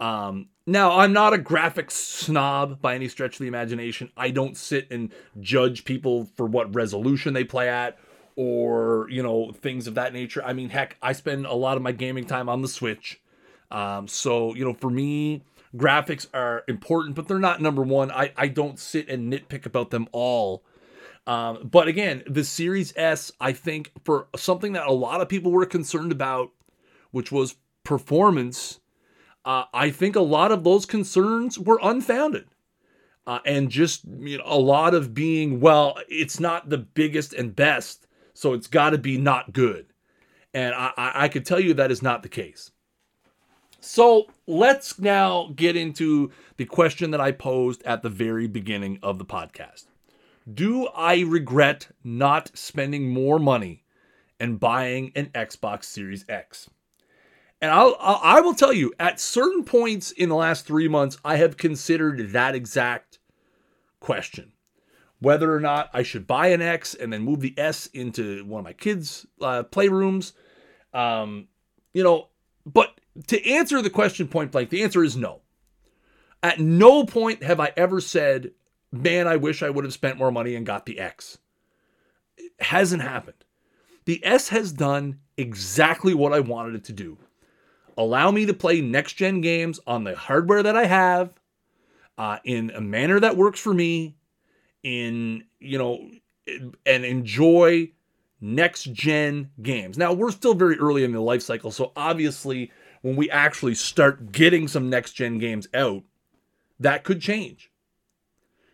Um, 0.00 0.48
now, 0.66 0.98
I'm 0.98 1.12
not 1.12 1.34
a 1.34 1.38
graphics 1.38 1.92
snob 1.92 2.80
by 2.80 2.94
any 2.94 3.08
stretch 3.08 3.34
of 3.34 3.40
the 3.40 3.48
imagination. 3.48 4.10
I 4.16 4.30
don't 4.30 4.56
sit 4.56 4.90
and 4.90 5.12
judge 5.40 5.84
people 5.84 6.28
for 6.36 6.46
what 6.46 6.74
resolution 6.74 7.34
they 7.34 7.44
play 7.44 7.68
at 7.68 7.98
or, 8.36 9.06
you 9.10 9.22
know, 9.22 9.52
things 9.52 9.86
of 9.86 9.94
that 9.96 10.12
nature. 10.12 10.42
I 10.44 10.52
mean, 10.52 10.70
heck, 10.70 10.96
I 11.02 11.12
spend 11.12 11.46
a 11.46 11.54
lot 11.54 11.76
of 11.76 11.82
my 11.82 11.92
gaming 11.92 12.24
time 12.24 12.48
on 12.48 12.62
the 12.62 12.68
Switch. 12.68 13.20
Um, 13.70 14.08
so, 14.08 14.54
you 14.54 14.64
know, 14.64 14.72
for 14.72 14.90
me, 14.90 15.42
graphics 15.76 16.26
are 16.32 16.64
important, 16.66 17.14
but 17.14 17.28
they're 17.28 17.38
not 17.38 17.60
number 17.60 17.82
one. 17.82 18.10
I, 18.10 18.32
I 18.36 18.48
don't 18.48 18.78
sit 18.78 19.08
and 19.08 19.32
nitpick 19.32 19.66
about 19.66 19.90
them 19.90 20.08
all. 20.12 20.62
Um, 21.26 21.68
but 21.70 21.86
again, 21.86 22.22
the 22.26 22.44
Series 22.44 22.92
S, 22.96 23.30
I 23.40 23.52
think, 23.52 23.92
for 24.04 24.28
something 24.36 24.72
that 24.72 24.86
a 24.86 24.92
lot 24.92 25.20
of 25.20 25.28
people 25.28 25.52
were 25.52 25.66
concerned 25.66 26.12
about, 26.12 26.50
which 27.10 27.30
was 27.30 27.56
performance, 27.84 28.80
uh, 29.44 29.64
I 29.72 29.90
think 29.90 30.16
a 30.16 30.20
lot 30.20 30.52
of 30.52 30.64
those 30.64 30.86
concerns 30.86 31.58
were 31.58 31.78
unfounded. 31.82 32.46
Uh, 33.26 33.38
and 33.44 33.70
just 33.70 34.04
you 34.04 34.38
know, 34.38 34.44
a 34.46 34.58
lot 34.58 34.94
of 34.94 35.14
being, 35.14 35.60
well, 35.60 35.96
it's 36.08 36.40
not 36.40 36.68
the 36.68 36.78
biggest 36.78 37.32
and 37.32 37.54
best, 37.54 38.06
so 38.34 38.54
it's 38.54 38.66
got 38.66 38.90
to 38.90 38.98
be 38.98 39.18
not 39.18 39.52
good. 39.52 39.86
And 40.52 40.74
I, 40.74 40.90
I, 40.96 41.12
I 41.24 41.28
could 41.28 41.44
tell 41.44 41.60
you 41.60 41.74
that 41.74 41.92
is 41.92 42.02
not 42.02 42.22
the 42.22 42.28
case. 42.28 42.72
So 43.80 44.26
let's 44.46 44.98
now 44.98 45.52
get 45.54 45.76
into 45.76 46.32
the 46.56 46.64
question 46.64 47.12
that 47.12 47.20
I 47.20 47.32
posed 47.32 47.82
at 47.84 48.02
the 48.02 48.08
very 48.08 48.46
beginning 48.46 48.98
of 49.02 49.18
the 49.18 49.24
podcast. 49.24 49.84
Do 50.52 50.86
I 50.88 51.20
regret 51.20 51.88
not 52.02 52.56
spending 52.56 53.12
more 53.12 53.38
money 53.38 53.84
and 54.38 54.58
buying 54.58 55.12
an 55.14 55.26
Xbox 55.26 55.84
Series 55.84 56.24
X? 56.28 56.70
And 57.60 57.70
I'll, 57.70 57.96
I'll, 58.00 58.20
I 58.22 58.40
will 58.40 58.54
tell 58.54 58.72
you, 58.72 58.92
at 58.98 59.20
certain 59.20 59.64
points 59.64 60.10
in 60.12 60.30
the 60.30 60.34
last 60.34 60.66
three 60.66 60.88
months, 60.88 61.18
I 61.24 61.36
have 61.36 61.56
considered 61.56 62.30
that 62.30 62.54
exact 62.54 63.18
question 64.00 64.52
whether 65.20 65.54
or 65.54 65.60
not 65.60 65.90
I 65.92 66.02
should 66.02 66.26
buy 66.26 66.48
an 66.48 66.62
X 66.62 66.94
and 66.94 67.12
then 67.12 67.22
move 67.22 67.40
the 67.40 67.54
S 67.56 67.86
into 67.86 68.44
one 68.44 68.60
of 68.60 68.64
my 68.64 68.72
kids' 68.72 69.26
uh, 69.40 69.62
playrooms. 69.64 70.32
Um, 70.92 71.48
you 71.92 72.02
know, 72.02 72.28
but 72.66 72.98
to 73.28 73.50
answer 73.50 73.80
the 73.82 73.90
question 73.90 74.28
point 74.28 74.50
blank, 74.50 74.70
the 74.70 74.82
answer 74.82 75.04
is 75.04 75.16
no. 75.16 75.42
At 76.42 76.58
no 76.58 77.04
point 77.04 77.42
have 77.42 77.60
I 77.60 77.72
ever 77.76 78.00
said, 78.00 78.52
man, 78.92 79.26
I 79.26 79.36
wish 79.36 79.62
I 79.62 79.70
would 79.70 79.84
have 79.84 79.94
spent 79.94 80.18
more 80.18 80.32
money 80.32 80.54
and 80.54 80.66
got 80.66 80.86
the 80.86 80.98
X. 80.98 81.38
It 82.36 82.52
hasn't 82.60 83.02
happened. 83.02 83.44
The 84.04 84.24
S 84.24 84.48
has 84.48 84.72
done 84.72 85.20
exactly 85.36 86.14
what 86.14 86.32
I 86.32 86.40
wanted 86.40 86.74
it 86.74 86.84
to 86.84 86.92
do 86.92 87.18
allow 88.00 88.30
me 88.30 88.46
to 88.46 88.54
play 88.54 88.80
next 88.80 89.14
gen 89.14 89.40
games 89.42 89.78
on 89.86 90.04
the 90.04 90.16
hardware 90.16 90.62
that 90.62 90.74
I 90.76 90.86
have 90.86 91.32
uh, 92.16 92.38
in 92.44 92.70
a 92.70 92.80
manner 92.80 93.20
that 93.20 93.36
works 93.36 93.60
for 93.60 93.74
me, 93.74 94.16
in, 94.82 95.44
you 95.58 95.78
know, 95.78 96.08
and 96.86 97.04
enjoy 97.04 97.90
next 98.40 98.92
gen 98.92 99.50
games. 99.60 99.98
Now, 99.98 100.12
we're 100.12 100.30
still 100.30 100.54
very 100.54 100.78
early 100.78 101.04
in 101.04 101.12
the 101.12 101.20
life 101.20 101.42
cycle, 101.42 101.70
so 101.70 101.92
obviously, 101.94 102.70
when 103.02 103.16
we 103.16 103.30
actually 103.30 103.74
start 103.74 104.32
getting 104.32 104.66
some 104.66 104.88
next 104.88 105.12
gen 105.12 105.38
games 105.38 105.68
out, 105.74 106.02
that 106.78 107.04
could 107.04 107.20
change. 107.20 107.69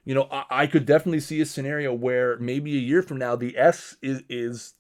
You 0.07 0.15
know, 0.15 0.29
I, 0.31 0.45
I, 0.51 0.67
could 0.69 0.87
definitely 0.87 1.21
see 1.21 1.41
a 1.41 1.47
scenario 1.47 1.93
where 1.93 2.39
maybe 2.39 2.77
a 2.77 2.81
year 2.81 3.03
from 3.03 3.19
now 3.19 3.35
the 3.37 3.59
S 3.59 3.97
is 4.01 4.23
is 4.29 4.75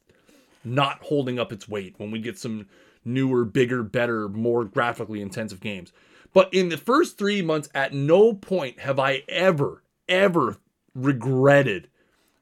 not 0.65 1.03
holding 1.03 1.39
up 1.39 1.53
its 1.53 1.69
weight 1.69 1.95
when 1.99 2.11
we 2.11 2.21
get 2.21 2.39
some 2.39 2.67
newer, 3.05 3.45
bigger, 3.45 3.83
better, 3.83 4.29
more 4.29 4.65
graphically 4.65 5.21
intensive 5.21 5.61
games. 5.61 5.93
But 6.33 6.53
in 6.55 6.69
the 6.69 6.77
first 6.77 7.19
three 7.19 7.43
months, 7.43 7.69
at 7.75 7.93
no 7.93 8.35
point 8.35 8.81
have 8.81 8.99
I 8.99 9.25
ever, 9.29 9.83
ever 10.09 10.59
regretted 10.95 11.89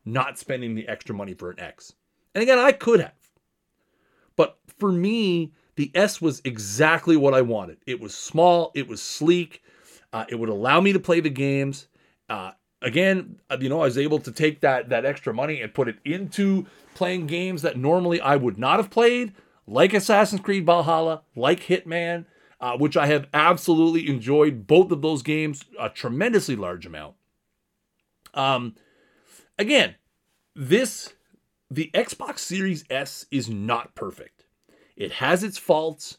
not 0.05 0.39
spending 0.39 0.75
the 0.75 0.87
extra 0.87 1.15
money 1.15 1.33
for 1.33 1.51
an 1.51 1.61
X. 1.61 1.95
And 2.35 2.43
again, 2.43 2.59
I 2.59 2.73
could 2.73 3.01
have. 3.01 3.15
But 4.37 4.59
for 4.79 4.93
me, 4.93 5.53
the 5.77 5.91
S 5.95 6.21
was 6.21 6.43
exactly 6.45 7.17
what 7.17 7.33
I 7.35 7.41
wanted. 7.41 7.79
It 7.87 8.01
was 8.01 8.15
small, 8.15 8.73
it 8.75 8.89
was 8.89 9.01
sleek, 9.01 9.63
uh, 10.13 10.27
it 10.29 10.35
would 10.35 10.51
allow 10.51 10.81
me 10.81 10.93
to 10.93 11.01
play 11.01 11.21
the 11.21 11.31
games. 11.31 11.89
Uh, 12.29 12.53
again, 12.85 13.41
uh, 13.51 13.57
you 13.61 13.69
know, 13.69 13.81
I 13.81 13.87
was 13.87 13.99
able 13.99 14.21
to 14.21 14.31
take 14.31 14.61
that 14.61 14.91
that 14.91 15.05
extra 15.05 15.35
money 15.35 15.61
and 15.61 15.75
put 15.75 15.89
it 15.89 15.97
into 16.05 16.67
playing 16.95 17.27
games 17.27 17.63
that 17.63 17.77
normally 17.77 18.21
I 18.21 18.37
would 18.37 18.59
not 18.59 18.79
have 18.79 18.91
played, 18.91 19.33
like 19.67 19.93
Assassin's 19.93 20.43
Creed 20.43 20.67
Valhalla, 20.67 21.23
like 21.35 21.65
Hitman, 21.65 22.27
uh, 22.61 22.77
which 22.77 22.97
I 22.97 23.07
have 23.07 23.27
absolutely 23.35 24.09
enjoyed 24.09 24.67
both 24.67 24.93
of 24.93 25.03
those 25.03 25.23
games 25.23 25.65
a 25.81 25.89
tremendously 25.89 26.55
large 26.55 26.87
amount. 26.87 27.15
Um, 28.35 28.77
again, 29.59 29.97
this 30.55 31.15
the 31.71 31.91
Xbox 31.95 32.41
Series 32.41 32.85
S 32.91 33.27
is 33.31 33.49
not 33.49 33.95
perfect. 33.95 34.45
It 34.95 35.13
has 35.13 35.43
its 35.43 35.59
faults, 35.59 36.19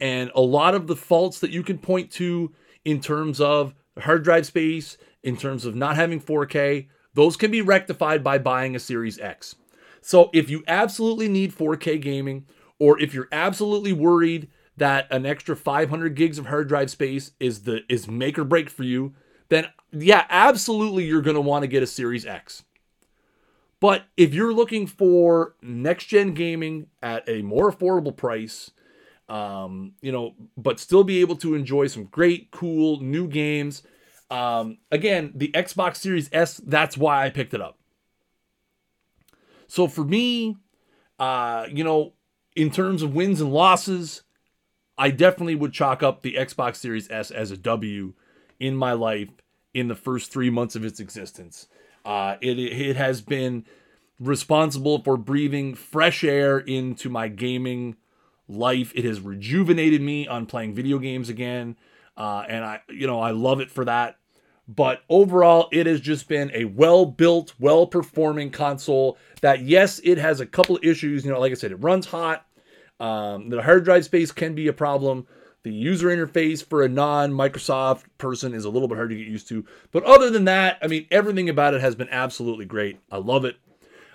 and 0.00 0.32
a 0.34 0.40
lot 0.40 0.74
of 0.74 0.86
the 0.86 0.96
faults 0.96 1.38
that 1.40 1.50
you 1.50 1.62
can 1.62 1.78
point 1.78 2.10
to 2.12 2.52
in 2.84 3.00
terms 3.00 3.40
of 3.40 3.74
hard 3.98 4.24
drive 4.24 4.46
space, 4.46 4.96
in 5.22 5.36
terms 5.36 5.64
of 5.64 5.74
not 5.74 5.96
having 5.96 6.20
4K, 6.20 6.88
those 7.14 7.36
can 7.36 7.50
be 7.50 7.62
rectified 7.62 8.22
by 8.22 8.38
buying 8.38 8.74
a 8.74 8.80
Series 8.80 9.18
X. 9.18 9.56
So 10.00 10.30
if 10.32 10.48
you 10.48 10.64
absolutely 10.66 11.28
need 11.28 11.54
4K 11.54 12.00
gaming, 12.00 12.46
or 12.78 12.98
if 12.98 13.12
you're 13.12 13.28
absolutely 13.30 13.92
worried 13.92 14.48
that 14.76 15.06
an 15.10 15.26
extra 15.26 15.54
500 15.54 16.14
gigs 16.14 16.38
of 16.38 16.46
hard 16.46 16.68
drive 16.68 16.90
space 16.90 17.32
is 17.38 17.64
the 17.64 17.82
is 17.88 18.08
make 18.08 18.38
or 18.38 18.44
break 18.44 18.70
for 18.70 18.84
you, 18.84 19.14
then 19.50 19.66
yeah, 19.92 20.24
absolutely 20.30 21.04
you're 21.04 21.20
going 21.20 21.34
to 21.34 21.40
want 21.40 21.62
to 21.62 21.68
get 21.68 21.82
a 21.82 21.86
Series 21.86 22.24
X. 22.24 22.64
But 23.80 24.04
if 24.16 24.34
you're 24.34 24.52
looking 24.52 24.86
for 24.86 25.54
next 25.62 26.06
gen 26.06 26.34
gaming 26.34 26.86
at 27.02 27.28
a 27.28 27.42
more 27.42 27.72
affordable 27.72 28.16
price, 28.16 28.70
um, 29.28 29.92
you 30.02 30.12
know, 30.12 30.34
but 30.56 30.80
still 30.80 31.04
be 31.04 31.20
able 31.20 31.36
to 31.36 31.54
enjoy 31.54 31.86
some 31.86 32.04
great, 32.04 32.50
cool 32.50 33.00
new 33.00 33.26
games. 33.26 33.82
Um, 34.30 34.78
again, 34.90 35.32
the 35.34 35.48
Xbox 35.48 35.96
Series 35.96 36.30
S, 36.32 36.58
that's 36.58 36.96
why 36.96 37.24
I 37.24 37.30
picked 37.30 37.52
it 37.52 37.60
up. 37.60 37.78
So 39.66 39.88
for 39.88 40.04
me, 40.04 40.56
uh, 41.18 41.66
you 41.70 41.84
know, 41.84 42.12
in 42.56 42.70
terms 42.70 43.02
of 43.02 43.14
wins 43.14 43.40
and 43.40 43.52
losses, 43.52 44.22
I 44.96 45.10
definitely 45.10 45.54
would 45.54 45.72
chalk 45.72 46.02
up 46.02 46.22
the 46.22 46.34
Xbox 46.34 46.76
Series 46.76 47.10
S 47.10 47.30
as 47.30 47.50
a 47.50 47.56
W 47.56 48.14
in 48.58 48.76
my 48.76 48.92
life 48.92 49.30
in 49.74 49.88
the 49.88 49.94
first 49.94 50.32
three 50.32 50.50
months 50.50 50.76
of 50.76 50.84
its 50.84 51.00
existence. 51.00 51.66
Uh, 52.04 52.36
it, 52.40 52.58
it 52.58 52.96
has 52.96 53.20
been 53.20 53.64
responsible 54.18 55.02
for 55.02 55.16
breathing 55.16 55.74
fresh 55.74 56.22
air 56.22 56.58
into 56.58 57.08
my 57.08 57.28
gaming 57.28 57.96
life. 58.48 58.92
It 58.94 59.04
has 59.04 59.20
rejuvenated 59.20 60.02
me 60.02 60.28
on 60.28 60.46
playing 60.46 60.74
video 60.74 60.98
games 60.98 61.28
again. 61.28 61.76
Uh, 62.16 62.44
and 62.48 62.64
I, 62.64 62.82
you 62.90 63.06
know, 63.06 63.20
I 63.20 63.30
love 63.30 63.60
it 63.60 63.70
for 63.70 63.84
that. 63.86 64.18
But 64.72 65.02
overall, 65.08 65.68
it 65.72 65.86
has 65.86 66.00
just 66.00 66.28
been 66.28 66.52
a 66.54 66.64
well 66.64 67.04
built, 67.04 67.54
well 67.58 67.88
performing 67.88 68.50
console 68.50 69.18
that, 69.40 69.62
yes, 69.62 70.00
it 70.04 70.16
has 70.16 70.38
a 70.38 70.46
couple 70.46 70.76
of 70.76 70.84
issues. 70.84 71.24
You 71.24 71.32
know, 71.32 71.40
like 71.40 71.50
I 71.50 71.56
said, 71.56 71.72
it 71.72 71.82
runs 71.82 72.06
hot. 72.06 72.46
Um, 73.00 73.48
the 73.48 73.62
hard 73.62 73.84
drive 73.84 74.04
space 74.04 74.30
can 74.30 74.54
be 74.54 74.68
a 74.68 74.72
problem. 74.72 75.26
The 75.64 75.72
user 75.72 76.06
interface 76.06 76.64
for 76.64 76.84
a 76.84 76.88
non 76.88 77.32
Microsoft 77.32 78.04
person 78.16 78.54
is 78.54 78.64
a 78.64 78.70
little 78.70 78.86
bit 78.86 78.94
hard 78.94 79.10
to 79.10 79.16
get 79.16 79.26
used 79.26 79.48
to. 79.48 79.64
But 79.90 80.04
other 80.04 80.30
than 80.30 80.44
that, 80.44 80.78
I 80.80 80.86
mean, 80.86 81.08
everything 81.10 81.48
about 81.48 81.74
it 81.74 81.80
has 81.80 81.96
been 81.96 82.08
absolutely 82.08 82.64
great. 82.64 83.00
I 83.10 83.16
love 83.16 83.44
it. 83.44 83.56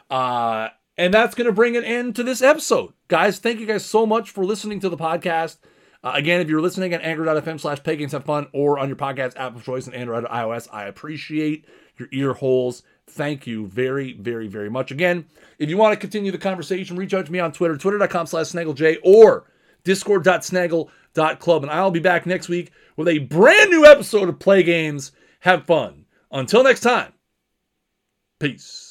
Uh, 0.09 0.69
and 0.97 1.13
that's 1.13 1.35
going 1.35 1.47
to 1.47 1.53
bring 1.53 1.75
an 1.75 1.83
end 1.83 2.15
to 2.15 2.23
this 2.23 2.41
episode. 2.41 2.93
Guys, 3.09 3.39
thank 3.39 3.59
you 3.59 3.65
guys 3.65 3.83
so 3.83 4.05
much 4.05 4.31
for 4.31 4.45
listening 4.45 4.79
to 4.79 4.89
the 4.89 4.95
podcast. 4.95 5.57
Uh, 6.05 6.11
again, 6.13 6.39
if 6.39 6.47
you're 6.47 6.61
listening 6.61 6.93
at 6.93 7.01
anchor.fm 7.01 7.59
slash 7.59 7.81
play 7.81 7.95
games 7.95 8.11
have 8.11 8.23
fun 8.23 8.47
or 8.53 8.77
on 8.77 8.87
your 8.87 8.95
podcast 8.95 9.35
app 9.37 9.55
of 9.55 9.65
choice 9.65 9.87
on 9.87 9.93
Android 9.95 10.23
or 10.23 10.27
iOS, 10.27 10.67
I 10.71 10.85
appreciate 10.85 11.65
your 11.97 12.07
ear 12.11 12.33
holes. 12.33 12.83
Thank 13.07 13.47
you 13.47 13.65
very, 13.65 14.13
very, 14.13 14.47
very 14.47 14.69
much. 14.69 14.91
Again, 14.91 15.25
if 15.57 15.67
you 15.67 15.77
want 15.77 15.93
to 15.93 15.99
continue 15.99 16.31
the 16.31 16.37
conversation, 16.37 16.95
reach 16.95 17.15
out 17.15 17.25
to 17.25 17.31
me 17.31 17.39
on 17.39 17.51
Twitter, 17.51 17.75
twitter.com 17.75 18.27
slash 18.27 18.47
snagglej 18.47 18.97
or 19.03 19.45
discord.snaggle.club. 19.83 21.63
And 21.63 21.71
I'll 21.71 21.91
be 21.91 21.99
back 21.99 22.27
next 22.27 22.49
week 22.49 22.71
with 22.95 23.07
a 23.07 23.19
brand 23.19 23.71
new 23.71 23.85
episode 23.85 24.29
of 24.29 24.39
Play 24.39 24.61
Games. 24.61 25.11
Have 25.39 25.65
fun. 25.65 26.05
Until 26.31 26.63
next 26.63 26.81
time, 26.81 27.13
peace. 28.39 28.84